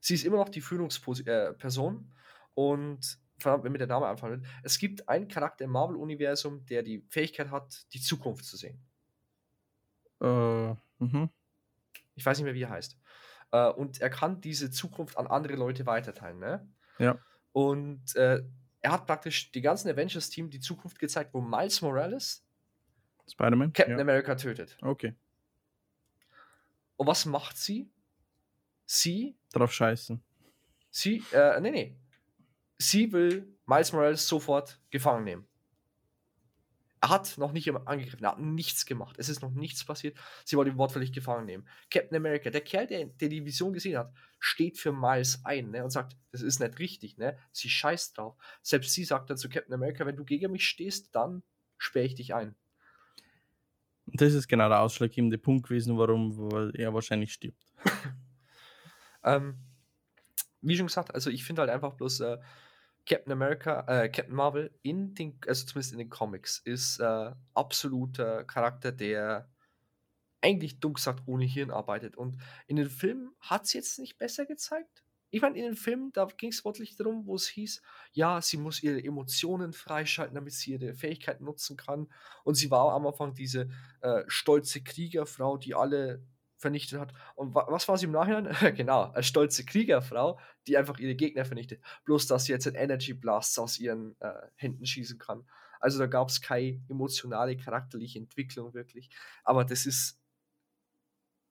[0.00, 4.52] Sie ist immer noch die Führungsperson äh, und verdammt, wenn mir der Name anfangen wird,
[4.62, 8.78] es gibt einen Charakter im Marvel-Universum, der die Fähigkeit hat, die Zukunft zu sehen.
[10.20, 11.30] Äh, mhm.
[12.14, 12.96] Ich weiß nicht mehr, wie er heißt.
[13.52, 16.38] Äh, und er kann diese Zukunft an andere Leute weiterteilen.
[16.38, 16.68] Ne?
[16.98, 17.18] Ja.
[17.52, 18.42] Und äh,
[18.80, 22.43] er hat praktisch die ganzen Avengers-Team die Zukunft gezeigt, wo Miles Morales
[23.28, 23.72] Spider-Man?
[23.72, 24.02] Captain ja.
[24.02, 24.76] America tötet.
[24.82, 25.14] Okay.
[26.96, 27.90] Und was macht sie?
[28.86, 30.22] Sie Drauf scheißen.
[30.90, 31.96] Sie, äh, nee, nee.
[32.78, 35.48] Sie will Miles Morales sofort gefangen nehmen.
[37.00, 39.16] Er hat noch nicht angegriffen, er hat nichts gemacht.
[39.18, 40.16] Es ist noch nichts passiert.
[40.44, 41.68] Sie wollen ihn wortwörtlich gefangen nehmen.
[41.90, 45.84] Captain America, der Kerl, der, der die Vision gesehen hat, steht für Miles ein ne,
[45.84, 47.18] und sagt, das ist nicht richtig.
[47.18, 47.38] Ne?
[47.52, 48.36] Sie scheißt drauf.
[48.62, 51.42] Selbst sie sagt dann zu Captain America, wenn du gegen mich stehst, dann
[51.76, 52.56] sperre ich dich ein.
[54.06, 57.72] Das ist genau der ausschlaggebende Punkt gewesen, warum er wahrscheinlich stirbt.
[59.24, 59.56] ähm,
[60.60, 62.38] wie schon gesagt, also ich finde halt einfach bloß, äh,
[63.06, 68.44] Captain America, äh, Captain Marvel in den, also zumindest in den Comics, ist äh, absoluter
[68.44, 69.50] Charakter, der
[70.40, 72.16] eigentlich dumm gesagt ohne Hirn arbeitet.
[72.16, 75.03] Und in den Filmen hat es jetzt nicht besser gezeigt.
[75.34, 77.82] Ich meine, in den Filmen, da ging es wortlich darum, wo es hieß,
[78.12, 82.06] ja, sie muss ihre Emotionen freischalten, damit sie ihre Fähigkeiten nutzen kann.
[82.44, 83.68] Und sie war am Anfang diese
[84.00, 86.24] äh, stolze Kriegerfrau, die alle
[86.56, 87.12] vernichtet hat.
[87.34, 88.54] Und wa was war sie im Nachhinein?
[88.76, 91.82] genau, als stolze Kriegerfrau, die einfach ihre Gegner vernichtet.
[92.04, 95.44] Bloß, dass sie jetzt ein Energy Blast aus ihren äh, Händen schießen kann.
[95.80, 99.10] Also da gab es keine emotionale, charakterliche Entwicklung wirklich.
[99.42, 100.16] Aber das ist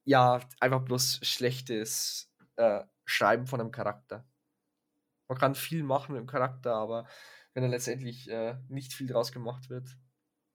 [0.05, 4.25] ja einfach bloß schlechtes äh, Schreiben von einem Charakter.
[5.27, 7.07] Man kann viel machen mit dem Charakter, aber
[7.53, 9.97] wenn dann letztendlich äh, nicht viel draus gemacht wird,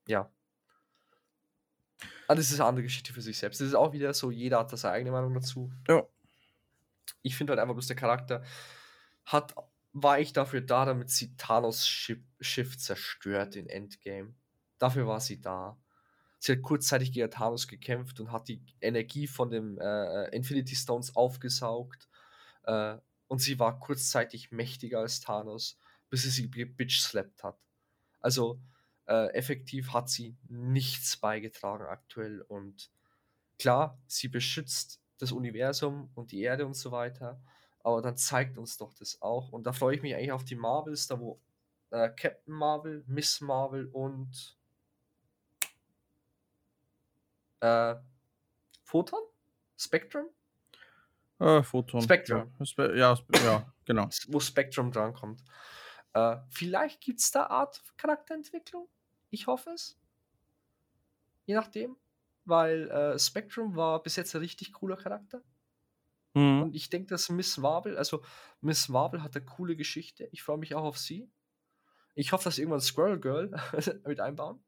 [0.07, 0.31] ja,
[2.27, 3.59] Ah, das ist eine andere Geschichte für sich selbst.
[3.59, 5.71] Das ist auch wieder so, jeder hat da seine eigene Meinung dazu.
[5.87, 6.07] Ja.
[7.21, 8.43] Ich finde halt einfach bloß der Charakter
[9.25, 9.55] hat,
[9.93, 14.35] war ich dafür da, damit sie Thanos Schiff, Schiff zerstört in Endgame.
[14.77, 15.77] Dafür war sie da.
[16.37, 21.15] Sie hat kurzzeitig gegen Thanos gekämpft und hat die Energie von dem äh, Infinity Stones
[21.15, 22.08] aufgesaugt.
[22.69, 22.97] Äh,
[23.27, 25.77] und sie war kurzzeitig mächtiger als Thanos,
[26.09, 27.57] bis sie sie bitch slapped hat.
[28.19, 28.59] Also,
[29.07, 32.41] äh, effektiv hat sie nichts beigetragen aktuell.
[32.41, 32.91] Und
[33.57, 37.41] klar, sie beschützt das Universum und die Erde und so weiter.
[37.81, 39.51] Aber dann zeigt uns doch das auch.
[39.51, 41.39] Und da freue ich mich eigentlich auf die Marvels, da wo
[41.89, 44.57] äh, Captain Marvel, Miss Marvel und
[47.61, 47.95] äh,
[48.83, 49.21] Photon?
[49.77, 50.29] Spectrum?
[51.39, 52.01] Äh, Photon.
[52.01, 52.51] Spectrum.
[52.75, 54.09] Ja, ja, ja, genau.
[54.27, 55.43] Wo Spectrum drankommt.
[56.13, 58.87] Äh, vielleicht gibt es da Art Charakterentwicklung.
[59.29, 59.97] Ich hoffe es.
[61.45, 61.95] Je nachdem.
[62.45, 65.41] Weil äh, Spectrum war bis jetzt ein richtig cooler Charakter.
[66.33, 66.63] Mhm.
[66.63, 68.23] Und ich denke, dass Miss Marvel, also
[68.61, 70.27] Miss Marvel hat eine coole Geschichte.
[70.31, 71.29] Ich freue mich auch auf sie.
[72.15, 73.51] Ich hoffe, dass sie irgendwann Squirrel Girl
[74.05, 74.59] mit einbauen.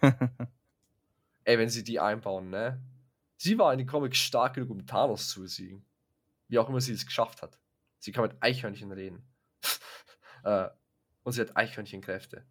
[1.44, 2.80] Ey, wenn sie die einbauen, ne?
[3.44, 5.84] Sie war in den Comics stark genug, um Thanos zu besiegen.
[6.48, 7.58] Wie auch immer sie es geschafft hat.
[7.98, 9.22] Sie kann mit Eichhörnchen reden.
[10.44, 10.70] äh,
[11.24, 12.46] und sie hat Eichhörnchenkräfte.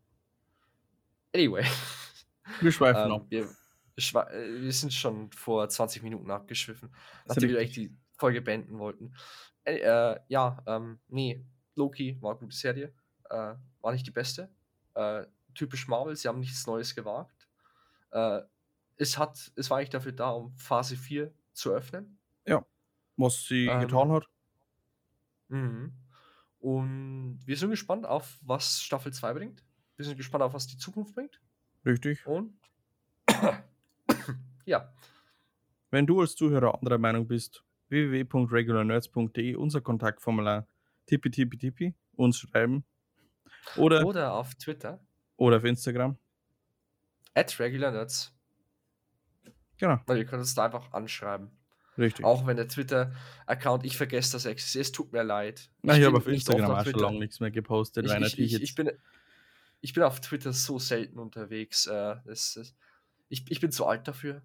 [1.34, 1.66] Anyway.
[2.62, 3.26] Wir schweifen ähm, ab.
[3.30, 6.94] Wir, äh, wir, sind schon vor 20 Minuten abgeschwiffen,
[7.26, 9.16] nachdem wir eigentlich die Folge beenden wollten.
[9.64, 12.94] Äh, äh, ja, ähm, nee, Loki war eine gute Serie.
[13.32, 14.48] Äh, war nicht die beste.
[14.94, 15.26] Äh,
[15.56, 17.48] typisch Marvel, sie haben nichts Neues gewagt.
[18.96, 22.20] Es, hat, es war eigentlich dafür da, um Phase 4 zu öffnen.
[22.46, 22.66] Ja,
[23.18, 24.28] was sie ähm, getan hat.
[25.50, 25.94] Mhm.
[26.60, 29.64] Und wir sind gespannt auf, was Staffel 2 bringt.
[29.96, 31.42] Wir sind gespannt auf, was die Zukunft bringt.
[31.86, 32.26] Richtig.
[32.26, 32.58] Und
[34.66, 34.94] ja.
[35.92, 40.68] Wenn du als Zuhörer anderer Meinung bist, www.regularnerds.de, unser Kontaktformular,
[41.06, 42.86] tippi tippi tippi, uns schreiben.
[43.78, 45.06] Oder, oder auf Twitter.
[45.38, 46.18] Oder auf Instagram.
[47.34, 48.34] At regularnerds.
[49.78, 50.00] Genau.
[50.06, 51.52] Weil ihr könnt uns da einfach anschreiben.
[51.98, 52.26] Richtig.
[52.26, 55.70] Auch wenn der Twitter-Account, ich vergesse das existiert, es tut mir leid.
[55.84, 58.62] Na, ich, ich habe auf Instagram auch schon lange nichts mehr gepostet, ich, ich, ich,
[58.62, 58.92] ich, bin,
[59.82, 61.86] ich bin auf Twitter so selten unterwegs.
[61.86, 62.76] Äh, das, das,
[63.30, 64.42] ich, ich bin zu alt dafür.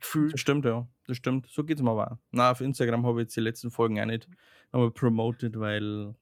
[0.00, 0.32] Gefühlt.
[0.32, 0.88] Das stimmt, ja.
[1.06, 1.46] Das stimmt.
[1.50, 2.18] So geht's mir aber.
[2.30, 4.28] Na, auf Instagram habe ich jetzt die letzten Folgen auch nicht
[4.72, 6.14] nochmal promoted, weil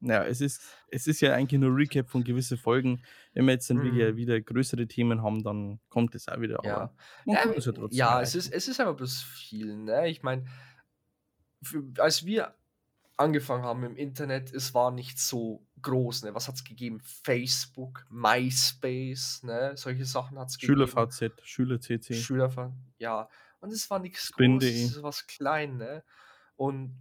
[0.00, 3.02] ja, es ist, es ist ja eigentlich nur Recap von gewissen Folgen.
[3.32, 3.94] Wenn wir jetzt dann mhm.
[3.94, 6.60] wieder, wieder größere Themen haben, dann kommt es auch wieder.
[6.64, 6.92] Ja,
[7.24, 9.74] ja, ja, ja es, ist, es ist aber bloß viel.
[9.76, 10.08] Ne?
[10.08, 10.44] Ich meine,
[11.98, 12.54] als wir
[13.16, 16.24] angefangen haben im Internet, es war nicht so groß.
[16.24, 16.34] Ne?
[16.34, 17.00] Was hat es gegeben?
[17.00, 19.72] Facebook, MySpace, ne?
[19.76, 20.86] solche Sachen hat es gegeben.
[20.86, 22.14] SchülerVZ, SchülerCC.
[22.14, 23.28] SchülerVZ, ja.
[23.60, 25.78] Und es war nichts Großes, es war was klein.
[25.78, 26.04] Ne?
[26.56, 26.94] Und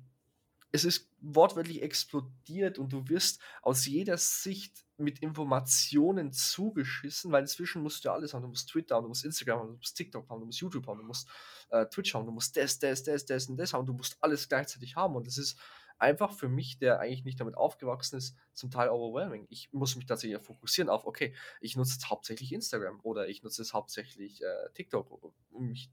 [0.71, 7.81] es ist wortwörtlich explodiert und du wirst aus jeder Sicht mit Informationen zugeschissen, weil inzwischen
[7.81, 8.41] musst du alles haben.
[8.41, 10.87] Du musst Twitter haben, du musst Instagram haben, du musst TikTok haben, du musst YouTube
[10.87, 11.29] haben, du musst
[11.69, 13.85] äh, Twitch haben, du musst das, das, das, das und das haben.
[13.85, 15.57] Du musst alles gleichzeitig haben und das ist
[15.97, 19.47] einfach für mich, der eigentlich nicht damit aufgewachsen ist, zum Teil overwhelming.
[19.49, 23.61] Ich muss mich tatsächlich fokussieren auf, okay, ich nutze jetzt hauptsächlich Instagram oder ich nutze
[23.61, 25.89] jetzt hauptsächlich äh, TikTok, um mich,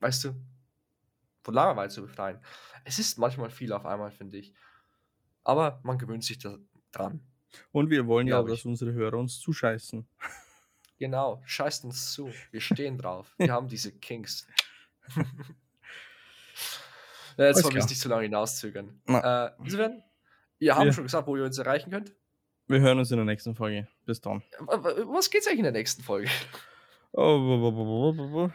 [0.00, 0.34] weißt du,
[1.42, 2.38] von Langeweile zu befreien.
[2.84, 4.52] Es ist manchmal viel auf einmal, finde ich.
[5.44, 6.56] Aber man gewöhnt sich da
[6.92, 7.20] dran.
[7.72, 10.06] Und wir wollen ja, dass unsere Hörer uns zuscheißen.
[10.98, 12.30] Genau, scheißt uns zu.
[12.50, 13.34] Wir stehen drauf.
[13.38, 14.46] Wir haben diese Kings.
[17.36, 19.00] ja, jetzt wollen wir es nicht zu lange hinauszögern.
[19.06, 19.46] Na.
[19.46, 20.02] Äh, insofern,
[20.58, 22.12] ihr habt Wir- schon gesagt, wo ihr uns erreichen könnt.
[22.66, 23.88] Wir hören uns in der nächsten Folge.
[24.04, 24.42] Bis dann.
[24.60, 26.28] W- Was geht's eigentlich in der nächsten Folge?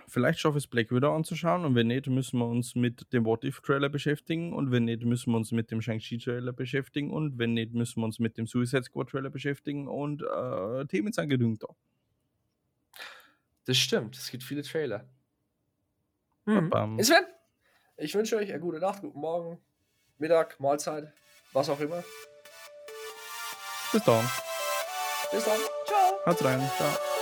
[0.07, 3.25] Vielleicht schaffe ich es Black Widow anzuschauen und wenn nicht, müssen wir uns mit dem
[3.25, 7.11] What If Trailer beschäftigen und wenn nicht, müssen wir uns mit dem Shang-Chi Trailer beschäftigen
[7.11, 11.11] und wenn nicht, müssen wir uns mit dem Suicide Squad Trailer beschäftigen und äh, Themen
[11.11, 11.67] sind genügend da.
[13.65, 15.05] Das stimmt, es gibt viele Trailer.
[16.97, 17.25] Insofern,
[17.97, 19.59] ich wünsche euch eine gute Nacht, guten Morgen,
[20.17, 21.11] Mittag, Mahlzeit,
[21.51, 22.03] was auch immer.
[23.91, 24.29] Bis dann.
[25.31, 25.59] Bis dann.
[25.85, 26.25] Ciao.
[26.25, 26.61] Haut's rein.
[26.77, 27.14] Ciao.